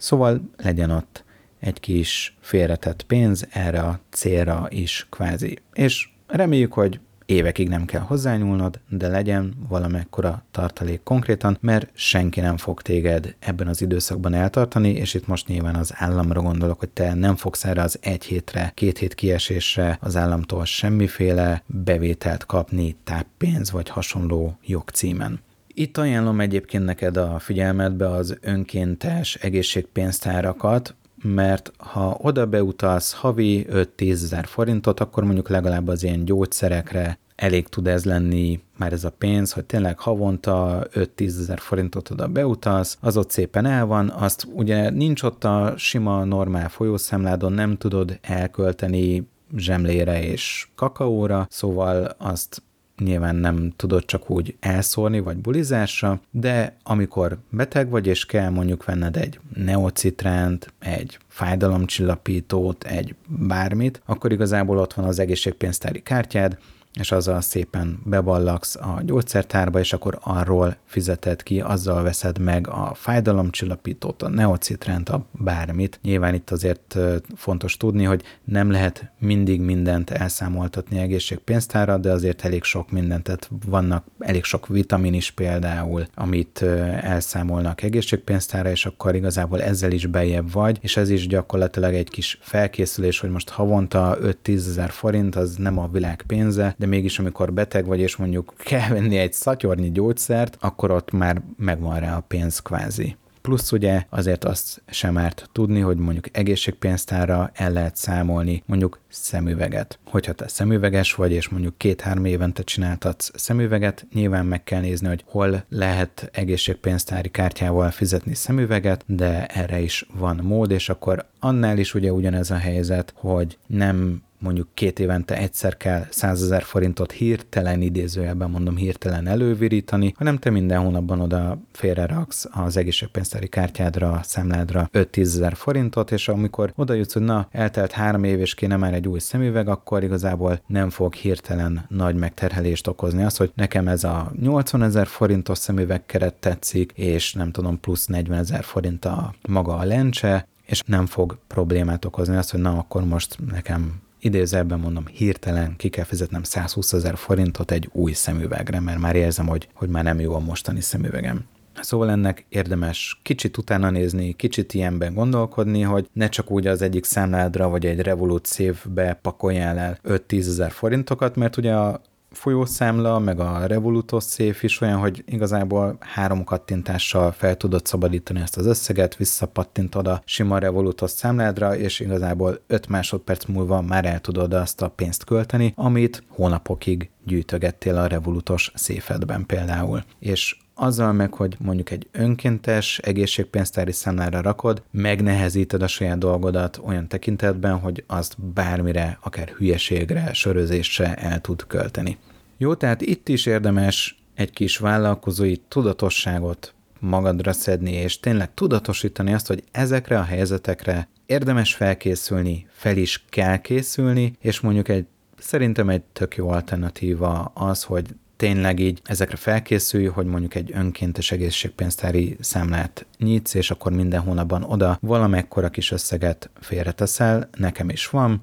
Szóval 0.00 0.40
legyen 0.56 0.90
ott 0.90 1.24
egy 1.58 1.80
kis 1.80 2.36
félretett 2.40 3.02
pénz 3.02 3.46
erre 3.50 3.80
a 3.80 4.00
célra 4.10 4.66
is 4.68 5.06
kvázi. 5.10 5.58
És 5.72 6.08
reméljük, 6.26 6.72
hogy 6.72 7.00
évekig 7.26 7.68
nem 7.68 7.84
kell 7.84 8.00
hozzányúlnod, 8.00 8.80
de 8.88 9.08
legyen 9.08 9.54
valamekkora 9.68 10.44
tartalék 10.50 11.02
konkrétan, 11.02 11.58
mert 11.60 11.88
senki 11.94 12.40
nem 12.40 12.56
fog 12.56 12.82
téged 12.82 13.34
ebben 13.38 13.68
az 13.68 13.82
időszakban 13.82 14.34
eltartani, 14.34 14.90
és 14.90 15.14
itt 15.14 15.26
most 15.26 15.46
nyilván 15.46 15.74
az 15.74 15.92
államra 15.96 16.40
gondolok, 16.42 16.78
hogy 16.78 16.88
te 16.88 17.14
nem 17.14 17.36
fogsz 17.36 17.64
erre 17.64 17.82
az 17.82 17.98
egy 18.00 18.24
hétre, 18.24 18.72
két 18.74 18.98
hét 18.98 19.14
kiesésre 19.14 19.98
az 20.00 20.16
államtól 20.16 20.64
semmiféle 20.64 21.62
bevételt 21.66 22.46
kapni, 22.46 22.96
táppénz 23.04 23.70
vagy 23.70 23.88
hasonló 23.88 24.58
jogcímen. 24.62 25.40
Itt 25.74 25.96
ajánlom 25.96 26.40
egyébként 26.40 26.84
neked 26.84 27.16
a 27.16 27.38
figyelmetbe 27.38 28.10
az 28.10 28.38
önkéntes 28.40 29.34
egészségpénztárakat, 29.34 30.94
mert 31.22 31.72
ha 31.76 32.18
oda 32.20 32.46
beutalsz 32.46 33.12
havi 33.12 33.66
5-10 33.70 34.10
ezer 34.10 34.46
forintot, 34.46 35.00
akkor 35.00 35.24
mondjuk 35.24 35.48
legalább 35.48 35.88
az 35.88 36.02
ilyen 36.02 36.24
gyógyszerekre 36.24 37.18
elég 37.36 37.68
tud 37.68 37.86
ez 37.86 38.04
lenni 38.04 38.60
már 38.76 38.92
ez 38.92 39.04
a 39.04 39.10
pénz, 39.10 39.52
hogy 39.52 39.64
tényleg 39.64 39.98
havonta 39.98 40.86
5-10 40.94 41.26
ezer 41.26 41.58
forintot 41.58 42.10
oda 42.10 42.26
beutalsz, 42.26 42.98
az 43.00 43.16
ott 43.16 43.30
szépen 43.30 43.66
el 43.66 43.86
van, 43.86 44.08
azt 44.08 44.46
ugye 44.52 44.90
nincs 44.90 45.22
ott 45.22 45.44
a 45.44 45.74
sima 45.76 46.24
normál 46.24 46.68
folyószámládon, 46.68 47.52
nem 47.52 47.76
tudod 47.76 48.18
elkölteni 48.22 49.28
zsemlére 49.56 50.22
és 50.22 50.68
kakaóra, 50.74 51.46
szóval 51.50 52.14
azt 52.18 52.62
nyilván 53.00 53.36
nem 53.36 53.72
tudod 53.76 54.04
csak 54.04 54.30
úgy 54.30 54.56
elszórni 54.60 55.20
vagy 55.20 55.36
bulizásra, 55.36 56.20
de 56.30 56.76
amikor 56.82 57.38
beteg 57.50 57.88
vagy 57.88 58.06
és 58.06 58.26
kell 58.26 58.50
mondjuk 58.50 58.84
venned 58.84 59.16
egy 59.16 59.40
neocitránt, 59.54 60.72
egy 60.78 61.18
fájdalomcsillapítót, 61.28 62.84
egy 62.84 63.14
bármit, 63.26 64.02
akkor 64.06 64.32
igazából 64.32 64.78
ott 64.78 64.92
van 64.92 65.04
az 65.04 65.18
egészségpénztári 65.18 66.02
kártyád, 66.02 66.58
és 66.98 67.12
azzal 67.12 67.40
szépen 67.40 68.00
beballagsz 68.04 68.76
a 68.76 69.00
gyógyszertárba, 69.04 69.78
és 69.78 69.92
akkor 69.92 70.18
arról 70.22 70.76
fizeted 70.84 71.42
ki, 71.42 71.60
azzal 71.60 72.02
veszed 72.02 72.38
meg 72.38 72.68
a 72.68 72.92
fájdalomcsillapítót, 72.94 74.22
a 74.22 74.28
neocitránt, 74.28 75.08
a 75.08 75.24
bármit. 75.32 75.98
Nyilván 76.02 76.34
itt 76.34 76.50
azért 76.50 76.98
fontos 77.36 77.76
tudni, 77.76 78.04
hogy 78.04 78.22
nem 78.44 78.70
lehet 78.70 79.10
mindig 79.18 79.60
mindent 79.60 80.10
elszámoltatni 80.10 80.98
egészségpénztára, 80.98 81.98
de 81.98 82.12
azért 82.12 82.44
elég 82.44 82.62
sok 82.62 82.90
mindent, 82.90 83.22
tehát 83.22 83.50
vannak 83.66 84.04
elég 84.18 84.44
sok 84.44 84.66
vitamin 84.66 85.14
is 85.14 85.30
például, 85.30 86.06
amit 86.14 86.62
elszámolnak 87.00 87.82
egészségpénztára, 87.82 88.70
és 88.70 88.86
akkor 88.86 89.14
igazából 89.14 89.62
ezzel 89.62 89.92
is 89.92 90.06
bejebb 90.06 90.52
vagy, 90.52 90.78
és 90.80 90.96
ez 90.96 91.10
is 91.10 91.26
gyakorlatilag 91.26 91.94
egy 91.94 92.10
kis 92.10 92.38
felkészülés, 92.42 93.18
hogy 93.18 93.30
most 93.30 93.48
havonta 93.48 94.18
5-10 94.22 94.54
ezer 94.54 94.90
forint, 94.90 95.36
az 95.36 95.54
nem 95.56 95.78
a 95.78 95.88
világ 95.88 96.22
pénze, 96.26 96.74
de 96.80 96.86
mégis 96.86 97.18
amikor 97.18 97.52
beteg 97.52 97.86
vagy, 97.86 98.00
és 98.00 98.16
mondjuk 98.16 98.54
kell 98.56 98.88
venni 98.88 99.16
egy 99.16 99.32
szatyornyi 99.32 99.90
gyógyszert, 99.90 100.56
akkor 100.60 100.90
ott 100.90 101.10
már 101.10 101.42
megvan 101.56 102.00
rá 102.00 102.16
a 102.16 102.24
pénz 102.28 102.58
kvázi. 102.58 103.16
Plusz 103.40 103.72
ugye 103.72 104.02
azért 104.08 104.44
azt 104.44 104.82
sem 104.86 105.18
árt 105.18 105.48
tudni, 105.52 105.80
hogy 105.80 105.96
mondjuk 105.96 106.36
egészségpénztára 106.36 107.50
el 107.54 107.72
lehet 107.72 107.96
számolni 107.96 108.62
mondjuk 108.66 108.98
szemüveget. 109.08 109.98
Hogyha 110.04 110.32
te 110.32 110.48
szemüveges 110.48 111.14
vagy, 111.14 111.32
és 111.32 111.48
mondjuk 111.48 111.78
két-három 111.78 112.24
évente 112.24 112.62
csináltatsz 112.62 113.30
szemüveget, 113.34 114.06
nyilván 114.12 114.46
meg 114.46 114.64
kell 114.64 114.80
nézni, 114.80 115.08
hogy 115.08 115.24
hol 115.26 115.64
lehet 115.68 116.30
egészségpénztári 116.32 117.28
kártyával 117.28 117.90
fizetni 117.90 118.34
szemüveget, 118.34 119.04
de 119.06 119.46
erre 119.46 119.80
is 119.80 120.06
van 120.14 120.40
mód, 120.42 120.70
és 120.70 120.88
akkor 120.88 121.26
annál 121.38 121.78
is 121.78 121.94
ugye 121.94 122.12
ugyanez 122.12 122.50
a 122.50 122.56
helyzet, 122.56 123.12
hogy 123.16 123.58
nem 123.66 124.22
mondjuk 124.40 124.68
két 124.74 124.98
évente 124.98 125.36
egyszer 125.36 125.76
kell 125.76 126.06
100 126.10 126.42
ezer 126.42 126.62
forintot 126.62 127.12
hirtelen 127.12 127.80
idézőjelben 127.82 128.50
mondom 128.50 128.76
hirtelen 128.76 129.26
elővirítani, 129.26 130.14
hanem 130.16 130.38
te 130.38 130.50
minden 130.50 130.80
hónapban 130.80 131.20
oda 131.20 131.58
félreraksz 131.72 132.46
az 132.50 132.76
egészségpénztári 132.76 133.48
kártyádra, 133.48 134.20
számládra 134.22 134.88
5-10 134.92 135.20
ezer 135.20 135.54
forintot, 135.56 136.10
és 136.10 136.28
amikor 136.28 136.72
oda 136.76 136.94
jutsz, 136.94 137.12
hogy 137.12 137.22
na, 137.22 137.48
eltelt 137.50 137.92
három 137.92 138.24
év, 138.24 138.40
és 138.40 138.54
kéne 138.54 138.76
már 138.76 138.94
egy 138.94 139.08
új 139.08 139.18
szemüveg, 139.18 139.68
akkor 139.68 140.02
igazából 140.02 140.60
nem 140.66 140.90
fog 140.90 141.14
hirtelen 141.14 141.84
nagy 141.88 142.14
megterhelést 142.14 142.86
okozni. 142.86 143.22
Az, 143.22 143.36
hogy 143.36 143.52
nekem 143.54 143.88
ez 143.88 144.04
a 144.04 144.32
80 144.40 144.82
ezer 144.82 145.06
forintos 145.06 145.58
szemüveg 145.58 146.06
keret 146.06 146.34
tetszik, 146.34 146.92
és 146.94 147.32
nem 147.32 147.50
tudom, 147.50 147.80
plusz 147.80 148.06
40 148.06 148.38
ezer 148.38 148.64
forint 148.64 149.04
a 149.04 149.34
maga 149.48 149.76
a 149.76 149.84
lencse, 149.84 150.46
és 150.66 150.82
nem 150.86 151.06
fog 151.06 151.38
problémát 151.46 152.04
okozni 152.04 152.36
az, 152.36 152.50
hogy 152.50 152.60
na, 152.60 152.78
akkor 152.78 153.04
most 153.04 153.38
nekem 153.50 154.00
idézőben 154.20 154.78
mondom, 154.78 155.06
hirtelen 155.06 155.76
ki 155.76 155.88
kell 155.88 156.04
fizetnem 156.04 156.42
120 156.42 156.92
ezer 156.92 157.16
forintot 157.16 157.70
egy 157.70 157.88
új 157.92 158.12
szemüvegre, 158.12 158.80
mert 158.80 158.98
már 158.98 159.16
érzem, 159.16 159.46
hogy, 159.46 159.68
hogy 159.74 159.88
már 159.88 160.04
nem 160.04 160.20
jó 160.20 160.34
a 160.34 160.38
mostani 160.38 160.80
szemüvegem. 160.80 161.44
Szóval 161.80 162.10
ennek 162.10 162.44
érdemes 162.48 163.20
kicsit 163.22 163.56
utána 163.56 163.90
nézni, 163.90 164.32
kicsit 164.32 164.74
ilyenben 164.74 165.14
gondolkodni, 165.14 165.80
hogy 165.80 166.08
ne 166.12 166.28
csak 166.28 166.50
úgy 166.50 166.66
az 166.66 166.82
egyik 166.82 167.04
számládra 167.04 167.68
vagy 167.68 167.86
egy 167.86 168.00
Revolut 168.00 168.46
szévbe 168.46 169.18
pakoljál 169.22 169.78
el 169.78 169.98
5-10 170.04 170.38
ezer 170.38 170.70
forintokat, 170.70 171.36
mert 171.36 171.56
ugye 171.56 171.74
a 171.74 172.00
folyószámla, 172.30 173.18
meg 173.18 173.40
a 173.40 173.66
Revolutos 173.66 174.24
széf 174.24 174.62
is 174.62 174.80
olyan, 174.80 174.98
hogy 174.98 175.22
igazából 175.26 175.96
három 176.00 176.44
kattintással 176.44 177.32
fel 177.32 177.56
tudod 177.56 177.86
szabadítani 177.86 178.40
ezt 178.40 178.56
az 178.56 178.66
összeget, 178.66 179.16
visszapattintod 179.16 180.06
a 180.06 180.22
sima 180.24 180.58
Revolutos 180.58 181.10
számládra, 181.10 181.76
és 181.76 182.00
igazából 182.00 182.60
5 182.66 182.88
másodperc 182.88 183.44
múlva 183.44 183.80
már 183.80 184.04
el 184.04 184.20
tudod 184.20 184.52
azt 184.52 184.82
a 184.82 184.88
pénzt 184.88 185.24
költeni, 185.24 185.72
amit 185.76 186.22
hónapokig 186.28 187.10
gyűjtögettél 187.24 187.96
a 187.96 188.06
Revolutos 188.06 188.72
széfedben 188.74 189.46
például. 189.46 190.04
És 190.18 190.56
azzal 190.80 191.12
meg, 191.12 191.34
hogy 191.34 191.56
mondjuk 191.58 191.90
egy 191.90 192.08
önkéntes 192.12 192.98
egészségpénztári 192.98 193.92
számlára 193.92 194.40
rakod, 194.40 194.82
megnehezíted 194.90 195.82
a 195.82 195.86
saját 195.86 196.18
dolgodat 196.18 196.80
olyan 196.84 197.08
tekintetben, 197.08 197.78
hogy 197.78 198.04
azt 198.06 198.42
bármire, 198.42 199.18
akár 199.22 199.48
hülyeségre, 199.48 200.32
sörözésre 200.32 201.14
el 201.14 201.40
tud 201.40 201.66
költeni. 201.66 202.18
Jó, 202.56 202.74
tehát 202.74 203.00
itt 203.00 203.28
is 203.28 203.46
érdemes 203.46 204.22
egy 204.34 204.50
kis 204.50 204.76
vállalkozói 204.76 205.56
tudatosságot 205.68 206.74
magadra 206.98 207.52
szedni, 207.52 207.92
és 207.92 208.20
tényleg 208.20 208.54
tudatosítani 208.54 209.32
azt, 209.32 209.46
hogy 209.46 209.64
ezekre 209.70 210.18
a 210.18 210.22
helyzetekre 210.22 211.08
érdemes 211.26 211.74
felkészülni, 211.74 212.66
fel 212.72 212.96
is 212.96 213.24
kell 213.28 213.56
készülni, 213.56 214.36
és 214.40 214.60
mondjuk 214.60 214.88
egy 214.88 215.06
szerintem 215.38 215.88
egy 215.88 216.02
tök 216.02 216.36
jó 216.36 216.48
alternatíva 216.48 217.52
az, 217.54 217.82
hogy 217.82 218.04
tényleg 218.40 218.78
így 218.78 219.00
ezekre 219.04 219.36
felkészülj, 219.36 220.06
hogy 220.06 220.26
mondjuk 220.26 220.54
egy 220.54 220.70
önkéntes 220.74 221.32
egészségpénztári 221.32 222.36
számlát 222.40 223.06
nyitsz, 223.18 223.54
és 223.54 223.70
akkor 223.70 223.92
minden 223.92 224.20
hónapban 224.20 224.62
oda 224.62 224.98
valamekkora 225.00 225.68
kis 225.68 225.90
összeget 225.90 226.50
félreteszel, 226.60 227.48
nekem 227.56 227.88
is 227.88 228.08
van, 228.08 228.42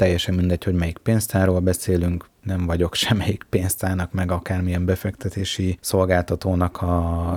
teljesen 0.00 0.34
mindegy, 0.34 0.64
hogy 0.64 0.74
melyik 0.74 0.98
pénztárról 0.98 1.60
beszélünk, 1.60 2.28
nem 2.42 2.66
vagyok 2.66 2.94
semmelyik 2.94 3.46
pénztárnak, 3.50 4.12
meg 4.12 4.30
akármilyen 4.30 4.84
befektetési 4.84 5.78
szolgáltatónak 5.80 6.84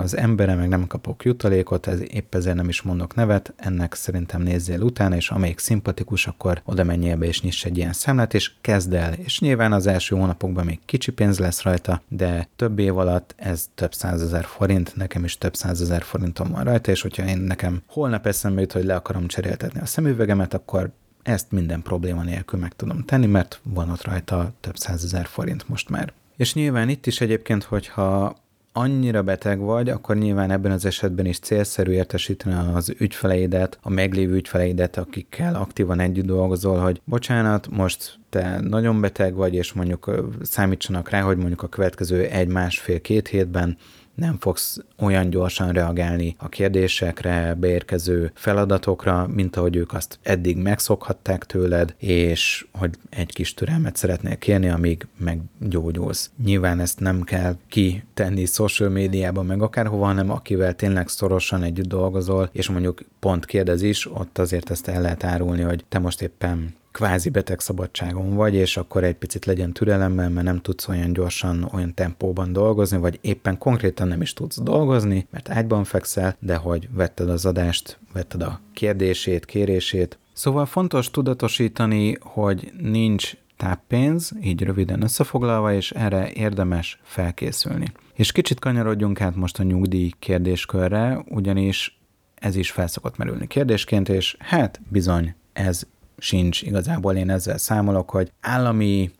az 0.02 0.16
embere, 0.16 0.54
meg 0.54 0.68
nem 0.68 0.86
kapok 0.86 1.24
jutalékot, 1.24 1.86
ez 1.86 2.00
épp 2.10 2.34
ezért 2.34 2.56
nem 2.56 2.68
is 2.68 2.82
mondok 2.82 3.14
nevet, 3.14 3.52
ennek 3.56 3.94
szerintem 3.94 4.42
nézzél 4.42 4.80
utána, 4.80 5.16
és 5.16 5.30
amelyik 5.30 5.58
szimpatikus, 5.58 6.26
akkor 6.26 6.62
oda 6.64 6.84
menjél 6.84 7.16
be 7.16 7.26
és 7.26 7.42
nyiss 7.42 7.64
egy 7.64 7.76
ilyen 7.76 7.92
számlát, 7.92 8.34
és 8.34 8.52
kezd 8.60 8.94
el. 8.94 9.12
És 9.12 9.40
nyilván 9.40 9.72
az 9.72 9.86
első 9.86 10.16
hónapokban 10.16 10.64
még 10.64 10.78
kicsi 10.84 11.12
pénz 11.12 11.38
lesz 11.38 11.62
rajta, 11.62 12.02
de 12.08 12.48
több 12.56 12.78
év 12.78 12.98
alatt 12.98 13.34
ez 13.36 13.66
több 13.74 13.94
százezer 13.94 14.44
forint, 14.44 14.96
nekem 14.96 15.24
is 15.24 15.38
több 15.38 15.54
százezer 15.54 16.02
forintom 16.02 16.50
van 16.50 16.64
rajta, 16.64 16.90
és 16.90 17.02
hogyha 17.02 17.26
én 17.26 17.38
nekem 17.38 17.82
holnap 17.86 18.26
eszembe 18.26 18.60
jut, 18.60 18.72
hogy 18.72 18.84
le 18.84 18.94
akarom 18.94 19.26
cseréltetni 19.26 19.80
a 19.80 19.86
szemüvegemet, 19.86 20.54
akkor 20.54 20.90
ezt 21.24 21.50
minden 21.50 21.82
probléma 21.82 22.22
nélkül 22.22 22.60
meg 22.60 22.72
tudom 22.76 23.04
tenni, 23.04 23.26
mert 23.26 23.60
van 23.62 23.90
ott 23.90 24.04
rajta 24.04 24.52
több 24.60 24.76
százezer 24.76 25.26
forint 25.26 25.68
most 25.68 25.88
már. 25.88 26.12
És 26.36 26.54
nyilván 26.54 26.88
itt 26.88 27.06
is 27.06 27.20
egyébként, 27.20 27.62
hogyha 27.62 28.36
annyira 28.76 29.22
beteg 29.22 29.58
vagy, 29.58 29.88
akkor 29.88 30.16
nyilván 30.16 30.50
ebben 30.50 30.72
az 30.72 30.84
esetben 30.84 31.26
is 31.26 31.38
célszerű 31.38 31.92
értesíteni 31.92 32.74
az 32.74 32.94
ügyfeleidet, 32.98 33.78
a 33.82 33.90
meglévő 33.90 34.34
ügyfeleidet, 34.34 34.96
akikkel 34.96 35.54
aktívan 35.54 36.00
együtt 36.00 36.24
dolgozol, 36.24 36.78
hogy 36.78 37.00
bocsánat, 37.04 37.68
most 37.70 38.18
te 38.30 38.60
nagyon 38.60 39.00
beteg 39.00 39.34
vagy, 39.34 39.54
és 39.54 39.72
mondjuk 39.72 40.10
számítsanak 40.42 41.08
rá, 41.08 41.20
hogy 41.20 41.36
mondjuk 41.36 41.62
a 41.62 41.68
következő 41.68 42.24
egy, 42.24 42.48
másfél, 42.48 43.00
két 43.00 43.28
hétben 43.28 43.76
nem 44.14 44.36
fogsz 44.40 44.78
olyan 44.98 45.30
gyorsan 45.30 45.72
reagálni 45.72 46.36
a 46.38 46.48
kérdésekre, 46.48 47.54
beérkező 47.54 48.30
feladatokra, 48.34 49.26
mint 49.34 49.56
ahogy 49.56 49.76
ők 49.76 49.92
azt 49.92 50.18
eddig 50.22 50.56
megszokhatták 50.56 51.44
tőled, 51.44 51.94
és 51.98 52.66
hogy 52.72 52.94
egy 53.10 53.32
kis 53.32 53.54
türelmet 53.54 53.96
szeretnél 53.96 54.36
kérni, 54.36 54.68
amíg 54.68 55.06
meggyógyulsz. 55.16 56.30
Nyilván 56.44 56.80
ezt 56.80 57.00
nem 57.00 57.22
kell 57.22 57.56
kitenni 57.68 58.44
social 58.44 58.88
médiában, 58.88 59.46
meg 59.46 59.62
akárhova, 59.62 60.04
hanem 60.04 60.30
akivel 60.30 60.74
tényleg 60.74 61.08
szorosan 61.08 61.62
együtt 61.62 61.88
dolgozol, 61.88 62.48
és 62.52 62.68
mondjuk 62.68 63.02
pont 63.20 63.44
kérdez 63.44 63.82
is, 63.82 64.12
ott 64.12 64.38
azért 64.38 64.70
ezt 64.70 64.88
el 64.88 65.00
lehet 65.00 65.24
árulni, 65.24 65.62
hogy 65.62 65.84
te 65.88 65.98
most 65.98 66.22
éppen 66.22 66.74
kvázi 66.94 67.28
betegszabadságon 67.28 68.34
vagy, 68.34 68.54
és 68.54 68.76
akkor 68.76 69.04
egy 69.04 69.14
picit 69.14 69.44
legyen 69.44 69.72
türelemmel, 69.72 70.28
mert 70.28 70.46
nem 70.46 70.60
tudsz 70.60 70.88
olyan 70.88 71.12
gyorsan, 71.12 71.68
olyan 71.72 71.94
tempóban 71.94 72.52
dolgozni, 72.52 72.98
vagy 72.98 73.18
éppen 73.20 73.58
konkrétan 73.58 74.08
nem 74.08 74.20
is 74.20 74.32
tudsz 74.32 74.60
dolgozni, 74.62 75.26
mert 75.30 75.50
ágyban 75.50 75.84
fekszel, 75.84 76.36
de 76.38 76.56
hogy 76.56 76.88
vetted 76.92 77.28
az 77.28 77.46
adást, 77.46 77.98
vetted 78.12 78.42
a 78.42 78.60
kérdését, 78.72 79.44
kérését. 79.44 80.18
Szóval 80.32 80.66
fontos 80.66 81.10
tudatosítani, 81.10 82.16
hogy 82.20 82.72
nincs 82.78 83.32
táppénz, 83.56 84.32
így 84.42 84.62
röviden 84.62 85.02
összefoglalva, 85.02 85.72
és 85.72 85.90
erre 85.90 86.32
érdemes 86.32 87.00
felkészülni. 87.02 87.92
És 88.14 88.32
kicsit 88.32 88.58
kanyarodjunk 88.58 89.20
át 89.20 89.36
most 89.36 89.58
a 89.58 89.62
nyugdíj 89.62 90.10
kérdéskörre, 90.18 91.24
ugyanis 91.28 91.98
ez 92.34 92.56
is 92.56 92.70
felszokott 92.70 93.16
merülni 93.16 93.46
kérdésként, 93.46 94.08
és 94.08 94.36
hát 94.38 94.80
bizony, 94.88 95.34
ez 95.52 95.82
sincs 96.24 96.62
igazából, 96.62 97.14
én 97.14 97.30
ezzel 97.30 97.58
számolok, 97.58 98.10
hogy 98.10 98.32
állami 98.40 99.10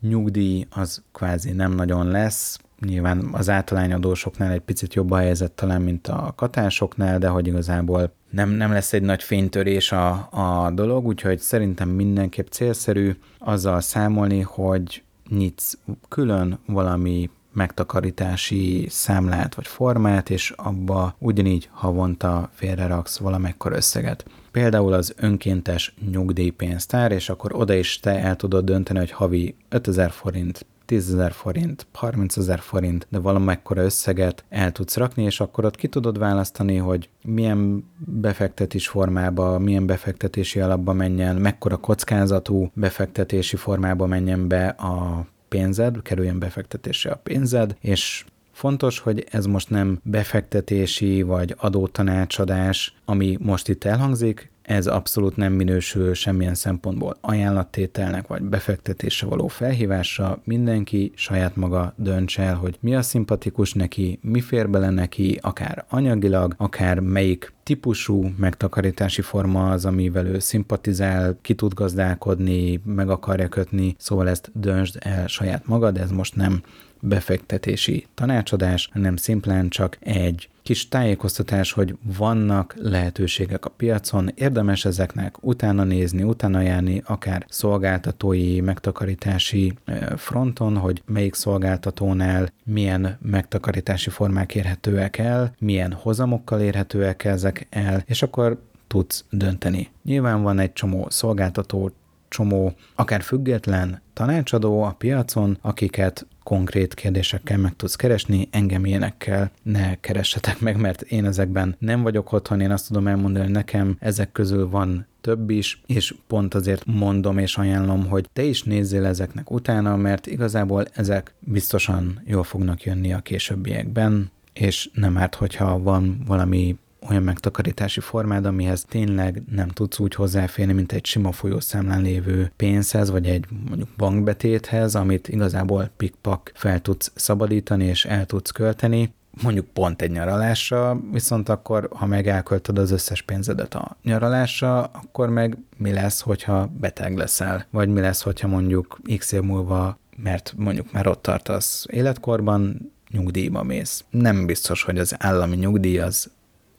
nyugdíj 0.00 0.66
az 0.70 1.02
kvázi 1.12 1.52
nem 1.52 1.72
nagyon 1.72 2.06
lesz, 2.06 2.58
nyilván 2.80 3.28
az 3.32 3.50
általányadósoknál 3.50 4.52
egy 4.52 4.60
picit 4.60 4.94
jobb 4.94 5.10
a 5.10 5.16
helyzet 5.16 5.52
talán, 5.52 5.82
mint 5.82 6.08
a 6.08 6.32
katásoknál, 6.36 7.18
de 7.18 7.28
hogy 7.28 7.46
igazából 7.46 8.12
nem, 8.30 8.50
nem 8.50 8.72
lesz 8.72 8.92
egy 8.92 9.02
nagy 9.02 9.22
fénytörés 9.22 9.92
a, 9.92 10.28
a 10.30 10.70
dolog, 10.70 11.06
úgyhogy 11.06 11.38
szerintem 11.38 11.88
mindenképp 11.88 12.46
célszerű 12.46 13.16
azzal 13.38 13.80
számolni, 13.80 14.40
hogy 14.40 15.02
nyitsz 15.28 15.78
külön 16.08 16.58
valami 16.66 17.30
megtakarítási 17.52 18.86
számlát 18.90 19.54
vagy 19.54 19.66
formát, 19.66 20.30
és 20.30 20.52
abba 20.56 21.14
ugyanígy 21.18 21.68
havonta 21.72 22.50
félreraksz 22.52 23.18
valamekkor 23.18 23.72
összeget. 23.72 24.24
Például 24.52 24.92
az 24.92 25.14
önkéntes 25.16 25.94
nyugdíjpénztár, 26.10 27.12
és 27.12 27.28
akkor 27.28 27.54
oda 27.54 27.74
is 27.74 28.00
te 28.00 28.18
el 28.18 28.36
tudod 28.36 28.64
dönteni, 28.64 28.98
hogy 28.98 29.10
havi 29.10 29.54
5000 29.68 30.10
forint, 30.10 30.66
10 30.86 31.12
ezer 31.12 31.32
forint, 31.32 31.86
30 31.92 32.36
ezer 32.36 32.60
forint, 32.60 33.06
de 33.10 33.18
valamekkora 33.18 33.82
összeget 33.82 34.44
el 34.48 34.72
tudsz 34.72 34.96
rakni, 34.96 35.22
és 35.22 35.40
akkor 35.40 35.64
ott 35.64 35.76
ki 35.76 35.88
tudod 35.88 36.18
választani, 36.18 36.76
hogy 36.76 37.08
milyen 37.22 37.84
befektetés 37.98 38.88
formába, 38.88 39.58
milyen 39.58 39.86
befektetési 39.86 40.60
alapba 40.60 40.92
menjen, 40.92 41.36
mekkora 41.36 41.76
kockázatú 41.76 42.70
befektetési 42.74 43.56
formába 43.56 44.06
menjen 44.06 44.48
be 44.48 44.66
a 44.66 45.26
pénzed, 45.48 46.02
kerüljön 46.02 46.38
befektetésre 46.38 47.10
a 47.10 47.20
pénzed, 47.22 47.76
és 47.80 48.24
Fontos, 48.52 48.98
hogy 48.98 49.26
ez 49.30 49.46
most 49.46 49.70
nem 49.70 50.00
befektetési 50.02 51.22
vagy 51.22 51.54
adótanácsadás, 51.58 52.94
ami 53.04 53.36
most 53.40 53.68
itt 53.68 53.84
elhangzik, 53.84 54.50
ez 54.62 54.86
abszolút 54.86 55.36
nem 55.36 55.52
minősül 55.52 56.14
semmilyen 56.14 56.54
szempontból 56.54 57.16
ajánlattételnek 57.20 58.26
vagy 58.26 58.42
befektetésre 58.42 59.26
való 59.26 59.46
felhívásra. 59.46 60.40
Mindenki 60.44 61.12
saját 61.14 61.56
maga 61.56 61.94
dönts 61.96 62.38
el, 62.38 62.54
hogy 62.54 62.76
mi 62.80 62.94
a 62.94 63.02
szimpatikus 63.02 63.72
neki, 63.72 64.18
mi 64.22 64.40
fér 64.40 64.70
bele 64.70 64.90
neki, 64.90 65.38
akár 65.42 65.84
anyagilag, 65.88 66.54
akár 66.56 67.00
melyik 67.00 67.52
típusú 67.62 68.32
megtakarítási 68.36 69.22
forma 69.22 69.70
az, 69.70 69.84
amivel 69.84 70.26
ő 70.26 70.38
szimpatizál, 70.38 71.38
ki 71.40 71.54
tud 71.54 71.74
gazdálkodni, 71.74 72.80
meg 72.84 73.10
akarja 73.10 73.48
kötni, 73.48 73.94
szóval 73.98 74.28
ezt 74.28 74.50
döntsd 74.54 74.96
el 75.00 75.26
saját 75.26 75.66
magad, 75.66 75.98
ez 75.98 76.10
most 76.10 76.36
nem 76.36 76.62
befektetési 77.04 78.06
tanácsadás, 78.14 78.88
hanem 78.92 79.16
szimplán 79.16 79.68
csak 79.68 79.96
egy 80.00 80.48
kis 80.62 80.88
tájékoztatás, 80.88 81.72
hogy 81.72 81.96
vannak 82.18 82.74
lehetőségek 82.78 83.64
a 83.64 83.70
piacon, 83.70 84.30
érdemes 84.34 84.84
ezeknek 84.84 85.36
utána 85.40 85.84
nézni, 85.84 86.22
utána 86.22 86.60
járni, 86.60 87.02
akár 87.06 87.46
szolgáltatói, 87.48 88.60
megtakarítási 88.60 89.72
fronton, 90.16 90.76
hogy 90.76 91.02
melyik 91.06 91.34
szolgáltatónál 91.34 92.48
milyen 92.64 93.18
megtakarítási 93.22 94.10
formák 94.10 94.54
érhetőek 94.54 95.18
el, 95.18 95.54
milyen 95.58 95.92
hozamokkal 95.92 96.60
érhetőek 96.60 97.24
ezek 97.24 97.66
el, 97.70 98.02
és 98.06 98.22
akkor 98.22 98.60
tudsz 98.86 99.24
dönteni. 99.30 99.90
Nyilván 100.04 100.42
van 100.42 100.58
egy 100.58 100.72
csomó 100.72 101.06
szolgáltató, 101.10 101.90
csomó 102.28 102.74
akár 102.94 103.22
független 103.22 104.00
tanácsadó 104.12 104.82
a 104.82 104.94
piacon, 104.98 105.58
akiket 105.60 106.26
konkrét 106.42 106.94
kérdésekkel 106.94 107.58
meg 107.58 107.76
tudsz 107.76 107.96
keresni, 107.96 108.48
engem 108.50 108.84
ilyenekkel 108.84 109.50
ne 109.62 110.00
keressetek 110.00 110.60
meg, 110.60 110.76
mert 110.76 111.02
én 111.02 111.24
ezekben 111.24 111.76
nem 111.78 112.02
vagyok 112.02 112.32
otthon, 112.32 112.60
én 112.60 112.70
azt 112.70 112.86
tudom 112.86 113.06
elmondani, 113.06 113.44
hogy 113.44 113.54
nekem 113.54 113.96
ezek 113.98 114.32
közül 114.32 114.68
van 114.68 115.06
több 115.20 115.50
is, 115.50 115.80
és 115.86 116.14
pont 116.26 116.54
azért 116.54 116.86
mondom 116.86 117.38
és 117.38 117.56
ajánlom, 117.56 118.06
hogy 118.06 118.28
te 118.32 118.42
is 118.42 118.62
nézzél 118.62 119.04
ezeknek 119.04 119.50
utána, 119.50 119.96
mert 119.96 120.26
igazából 120.26 120.84
ezek 120.92 121.34
biztosan 121.38 122.20
jól 122.24 122.44
fognak 122.44 122.82
jönni 122.82 123.12
a 123.12 123.20
későbbiekben, 123.20 124.30
és 124.52 124.90
nem 124.94 125.18
árt, 125.18 125.34
hogyha 125.34 125.78
van 125.78 126.22
valami 126.26 126.76
olyan 127.08 127.22
megtakarítási 127.22 128.00
formád, 128.00 128.44
amihez 128.44 128.84
tényleg 128.88 129.42
nem 129.50 129.68
tudsz 129.68 129.98
úgy 129.98 130.14
hozzáférni, 130.14 130.72
mint 130.72 130.92
egy 130.92 131.04
sima 131.04 131.32
folyószámlán 131.32 132.02
lévő 132.02 132.52
pénzhez, 132.56 133.10
vagy 133.10 133.26
egy 133.26 133.44
mondjuk 133.68 133.88
bankbetéthez, 133.96 134.94
amit 134.94 135.28
igazából 135.28 135.90
pikpak 135.96 136.52
fel 136.54 136.80
tudsz 136.80 137.12
szabadítani 137.14 137.84
és 137.84 138.04
el 138.04 138.26
tudsz 138.26 138.50
költeni, 138.50 139.14
mondjuk 139.42 139.66
pont 139.66 140.02
egy 140.02 140.10
nyaralásra, 140.10 141.00
viszont 141.12 141.48
akkor, 141.48 141.88
ha 141.92 142.06
meg 142.06 142.28
elköltöd 142.28 142.78
az 142.78 142.90
összes 142.90 143.22
pénzedet 143.22 143.74
a 143.74 143.96
nyaralásra, 144.02 144.82
akkor 144.82 145.28
meg 145.28 145.58
mi 145.76 145.92
lesz, 145.92 146.20
hogyha 146.20 146.70
beteg 146.80 147.16
leszel? 147.16 147.66
Vagy 147.70 147.88
mi 147.88 148.00
lesz, 148.00 148.22
hogyha 148.22 148.48
mondjuk 148.48 149.00
x 149.16 149.32
év 149.32 149.40
múlva, 149.40 149.98
mert 150.16 150.54
mondjuk 150.56 150.92
már 150.92 151.06
ott 151.06 151.22
tartasz 151.22 151.86
életkorban, 151.90 152.92
nyugdíjba 153.10 153.62
mész. 153.62 154.04
Nem 154.10 154.46
biztos, 154.46 154.82
hogy 154.82 154.98
az 154.98 155.14
állami 155.18 155.56
nyugdíj 155.56 155.98
az 155.98 156.30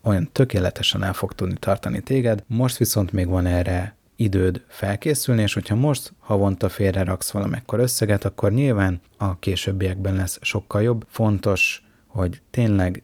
olyan 0.04 0.30
tökéletesen 0.32 1.04
el 1.04 1.14
fog 1.14 1.34
tudni 1.34 1.56
tartani 1.60 2.02
téged, 2.02 2.44
most 2.48 2.78
viszont 2.78 3.12
még 3.12 3.28
van 3.28 3.46
erre 3.46 3.96
időd 4.16 4.64
felkészülni, 4.68 5.42
és 5.42 5.54
hogyha 5.54 5.76
most 5.76 6.14
havonta 6.20 6.70
félre 6.70 7.04
raksz 7.04 7.32
valamekkor 7.32 7.80
összeget, 7.80 8.26
akkor 8.26 8.52
nyilván 8.52 9.02
a 9.18 9.40
későbbiekben 9.40 10.16
lesz 10.16 10.40
sokkal 10.42 10.82
jobb. 10.82 11.06
Fontos, 11.10 11.84
hogy 12.08 12.42
tényleg 12.52 13.04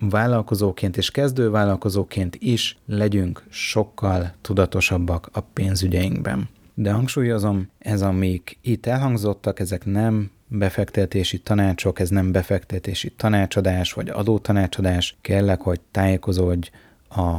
vállalkozóként 0.00 0.96
és 0.96 1.10
kezdő 1.10 1.50
vállalkozóként 1.50 2.36
is 2.38 2.78
legyünk 2.86 3.42
sokkal 3.48 4.32
tudatosabbak 4.40 5.28
a 5.32 5.40
pénzügyeinkben. 5.40 6.48
De 6.74 6.92
hangsúlyozom, 6.92 7.68
ez 7.78 8.02
amik 8.02 8.58
itt 8.60 8.86
elhangzottak, 8.86 9.60
ezek 9.60 9.84
nem 9.84 10.30
befektetési 10.52 11.38
tanácsok, 11.38 12.00
ez 12.00 12.08
nem 12.08 12.32
befektetési 12.32 13.10
tanácsadás 13.10 13.92
vagy 13.92 14.08
adótanácsadás, 14.08 15.16
kellek, 15.20 15.60
hogy 15.60 15.80
tájékozódj 15.90 16.70
a 17.08 17.38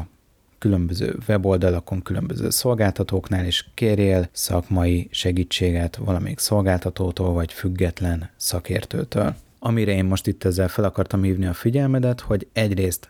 különböző 0.58 1.18
weboldalakon, 1.28 2.02
különböző 2.02 2.50
szolgáltatóknál, 2.50 3.46
és 3.46 3.66
kérjél 3.74 4.28
szakmai 4.32 5.08
segítséget 5.12 5.96
valamelyik 5.96 6.40
szolgáltatótól 6.40 7.34
vagy 7.34 7.54
független 7.54 8.30
szakértőtől. 8.36 9.36
Amire 9.60 9.92
én 9.92 10.06
most 10.06 10.28
itt 10.28 10.44
ezzel 10.44 10.68
fel 10.68 10.84
akartam 10.84 11.24
hívni 11.24 11.46
a 11.46 11.54
figyelmedet, 11.54 12.20
hogy 12.20 12.48
egyrészt 12.54 13.10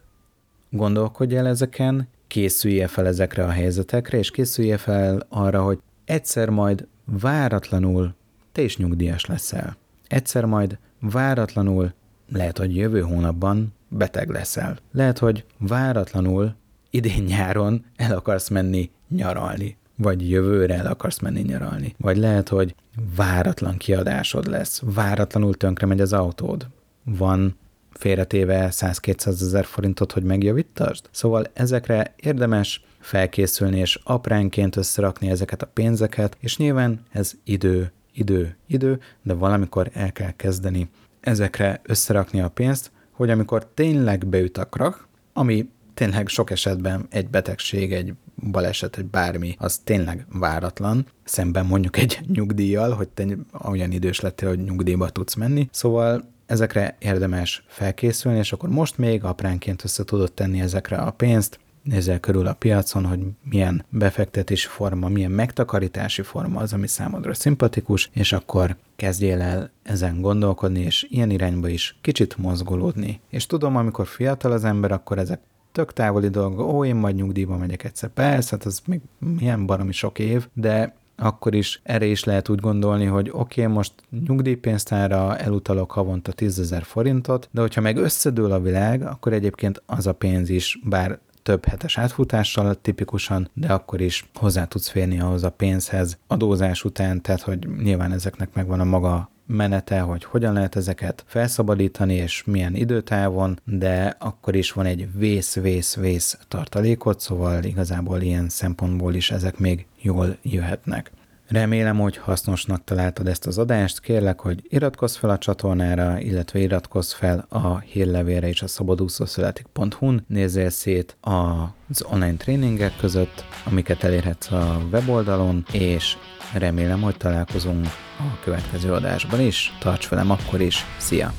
gondolkodj 0.70 1.36
el 1.36 1.48
ezeken, 1.48 2.08
készülje 2.28 2.88
fel 2.88 3.08
ezekre 3.08 3.44
a 3.44 3.50
helyzetekre, 3.50 4.18
és 4.18 4.32
készülje 4.32 4.78
fel 4.78 5.26
arra, 5.30 5.64
hogy 5.64 5.80
egyszer 6.06 6.50
majd 6.50 6.88
váratlanul 7.06 8.16
te 8.52 8.62
is 8.62 8.78
nyugdíjas 8.78 9.26
leszel 9.26 9.78
egyszer 10.08 10.46
majd 10.46 10.78
váratlanul, 11.00 11.94
lehet, 12.32 12.58
hogy 12.58 12.76
jövő 12.76 13.02
hónapban 13.02 13.74
beteg 13.88 14.30
leszel. 14.30 14.78
Lehet, 14.92 15.18
hogy 15.18 15.46
váratlanul 15.58 16.56
idén 16.90 17.24
nyáron 17.24 17.86
el 17.96 18.16
akarsz 18.16 18.50
menni 18.50 18.92
nyaralni, 19.10 19.78
vagy 19.96 20.30
jövőre 20.30 20.76
el 20.76 20.86
akarsz 20.86 21.20
menni 21.20 21.42
nyaralni. 21.42 21.96
Vagy 21.98 22.18
lehet, 22.18 22.50
hogy 22.50 22.76
váratlan 23.16 23.78
kiadásod 23.78 24.48
lesz, 24.48 24.82
váratlanul 24.86 25.54
tönkre 25.54 25.86
megy 25.86 26.02
az 26.02 26.14
autód. 26.14 26.68
Van 27.04 27.56
félretéve 27.92 28.68
100-200 28.72 29.28
ezer 29.28 29.66
forintot, 29.66 30.12
hogy 30.12 30.24
megjavítasd? 30.24 31.06
Szóval 31.12 31.46
ezekre 31.54 32.14
érdemes 32.16 32.86
felkészülni 33.00 33.80
és 33.80 34.00
apránként 34.04 34.76
összerakni 34.76 35.30
ezeket 35.30 35.62
a 35.62 35.68
pénzeket, 35.74 36.38
és 36.40 36.58
nyilván 36.58 37.00
ez 37.12 37.34
idő 37.44 37.92
idő, 38.14 38.58
idő, 38.68 39.00
de 39.22 39.34
valamikor 39.34 39.90
el 39.94 40.12
kell 40.12 40.32
kezdeni 40.32 40.90
ezekre 41.20 41.82
összerakni 41.84 42.42
a 42.42 42.50
pénzt, 42.50 42.92
hogy 43.12 43.30
amikor 43.30 43.66
tényleg 43.74 44.28
beüt 44.28 44.58
a 44.58 44.66
krak, 44.66 45.08
ami 45.34 45.70
tényleg 45.94 46.28
sok 46.28 46.52
esetben 46.52 47.06
egy 47.10 47.30
betegség, 47.30 47.94
egy 47.94 48.14
baleset, 48.52 48.98
egy 48.98 49.06
bármi, 49.06 49.56
az 49.60 49.78
tényleg 49.78 50.26
váratlan, 50.32 51.06
szemben 51.24 51.66
mondjuk 51.66 51.98
egy 51.98 52.20
nyugdíjjal, 52.36 52.92
hogy 52.92 53.08
te 53.08 53.26
olyan 53.66 53.92
idős 53.92 54.20
lettél, 54.20 54.50
hogy 54.50 54.64
nyugdíjba 54.64 55.10
tudsz 55.10 55.36
menni. 55.36 55.68
Szóval 55.72 56.32
ezekre 56.46 56.96
érdemes 57.00 57.64
felkészülni, 57.68 58.38
és 58.38 58.52
akkor 58.52 58.70
most 58.70 58.98
még 58.98 59.24
apránként 59.24 59.84
össze 59.84 60.04
tudod 60.04 60.34
tenni 60.34 60.62
ezekre 60.62 60.98
a 60.98 61.12
pénzt, 61.12 61.60
nézel 61.84 62.20
körül 62.20 62.48
a 62.48 62.54
piacon, 62.54 63.06
hogy 63.06 63.20
milyen 63.44 63.86
befektetési 63.90 64.68
forma, 64.68 65.08
milyen 65.08 65.32
megtakarítási 65.32 66.22
forma 66.22 66.60
az, 66.60 66.74
ami 66.74 66.88
számodra 66.88 67.34
szimpatikus, 67.34 68.10
és 68.14 68.34
akkor 68.34 68.76
kezdjél 68.96 69.42
el 69.42 69.72
ezen 69.84 70.22
gondolkodni, 70.22 70.80
és 70.80 71.08
ilyen 71.10 71.30
irányba 71.30 71.68
is 71.68 71.98
kicsit 72.02 72.38
mozgolódni. 72.38 73.20
És 73.30 73.46
tudom, 73.46 73.76
amikor 73.76 74.08
fiatal 74.08 74.52
az 74.52 74.64
ember, 74.64 74.92
akkor 74.92 75.18
ezek 75.18 75.40
tök 75.72 75.94
távoli 75.94 76.28
dolgok, 76.28 76.74
ó, 76.74 76.86
én 76.86 76.96
majd 76.96 77.16
nyugdíjba 77.16 77.58
megyek 77.58 77.84
egyszer. 77.84 78.10
Persze, 78.10 78.56
hát 78.56 78.66
az 78.66 78.82
még 78.86 79.00
milyen 79.20 79.66
baromi 79.66 79.92
sok 79.92 80.20
év, 80.20 80.48
de 80.54 80.94
akkor 81.16 81.56
is 81.56 81.82
erre 81.84 82.06
is 82.06 82.24
lehet 82.24 82.50
úgy 82.50 82.60
gondolni, 82.60 83.06
hogy 83.06 83.30
oké, 83.32 83.62
okay, 83.62 83.74
most 83.74 83.94
nyugdíjpénztára 84.28 85.38
elutalok 85.38 85.92
havonta 85.92 86.32
10 86.32 86.60
ezer 86.60 86.84
forintot, 86.84 87.50
de 87.52 87.62
hogyha 87.62 87.82
meg 87.82 87.98
összedől 87.98 88.52
a 88.52 88.62
világ, 88.62 89.02
akkor 89.02 89.34
egyébként 89.34 89.82
az 89.86 90.08
a 90.08 90.14
pénz 90.14 90.50
is, 90.50 90.80
bár 90.84 91.20
több 91.44 91.66
hetes 91.66 91.98
átfutással 91.98 92.82
tipikusan, 92.82 93.50
de 93.54 93.74
akkor 93.74 94.02
is 94.02 94.30
hozzá 94.34 94.66
tudsz 94.66 94.90
férni 94.90 95.20
ahhoz 95.20 95.44
a 95.44 95.52
pénzhez 95.52 96.18
adózás 96.28 96.84
után, 96.84 97.22
tehát 97.22 97.42
hogy 97.42 97.68
nyilván 97.84 98.12
ezeknek 98.12 98.54
megvan 98.54 98.80
a 98.80 98.84
maga 98.84 99.32
menete, 99.46 100.00
hogy 100.00 100.24
hogyan 100.24 100.54
lehet 100.54 100.76
ezeket 100.76 101.24
felszabadítani, 101.28 102.14
és 102.14 102.44
milyen 102.44 102.76
időtávon, 102.76 103.60
de 103.64 104.16
akkor 104.20 104.56
is 104.56 104.72
van 104.72 104.86
egy 104.86 105.08
vész-vész-vész 105.14 106.38
tartalékot, 106.48 107.20
szóval 107.20 107.64
igazából 107.64 108.22
ilyen 108.22 108.50
szempontból 108.50 109.14
is 109.14 109.32
ezek 109.32 109.58
még 109.58 109.86
jól 110.02 110.38
jöhetnek. 110.42 111.12
Remélem, 111.54 112.00
hogy 112.00 112.18
hasznosnak 112.18 112.84
találtad 112.84 113.28
ezt 113.28 113.46
az 113.46 113.58
adást. 113.58 114.00
Kérlek, 114.00 114.40
hogy 114.40 114.60
iratkozz 114.70 115.16
fel 115.16 115.30
a 115.30 115.38
csatornára, 115.38 116.20
illetve 116.20 116.60
iratkozz 116.60 117.14
fel 117.14 117.46
a 117.50 117.80
hírlevélre 117.80 118.48
is 118.48 118.62
a 118.62 118.68
szabadúszószületik.hu-n. 118.68 120.26
Nézzél 120.28 120.70
szét 120.70 121.18
az 121.22 122.04
online 122.12 122.36
tréningek 122.36 122.96
között, 122.98 123.46
amiket 123.66 124.04
elérhetsz 124.04 124.52
a 124.52 124.82
weboldalon, 124.92 125.66
és 125.72 126.18
remélem, 126.54 127.02
hogy 127.02 127.18
találkozunk 127.18 127.86
a 128.20 128.40
következő 128.44 128.94
adásban 128.94 129.40
is. 129.40 129.78
Tarts 129.80 130.10
velem 130.10 130.32
akkor 130.32 130.62
is. 130.62 130.86
Szia! 130.98 131.34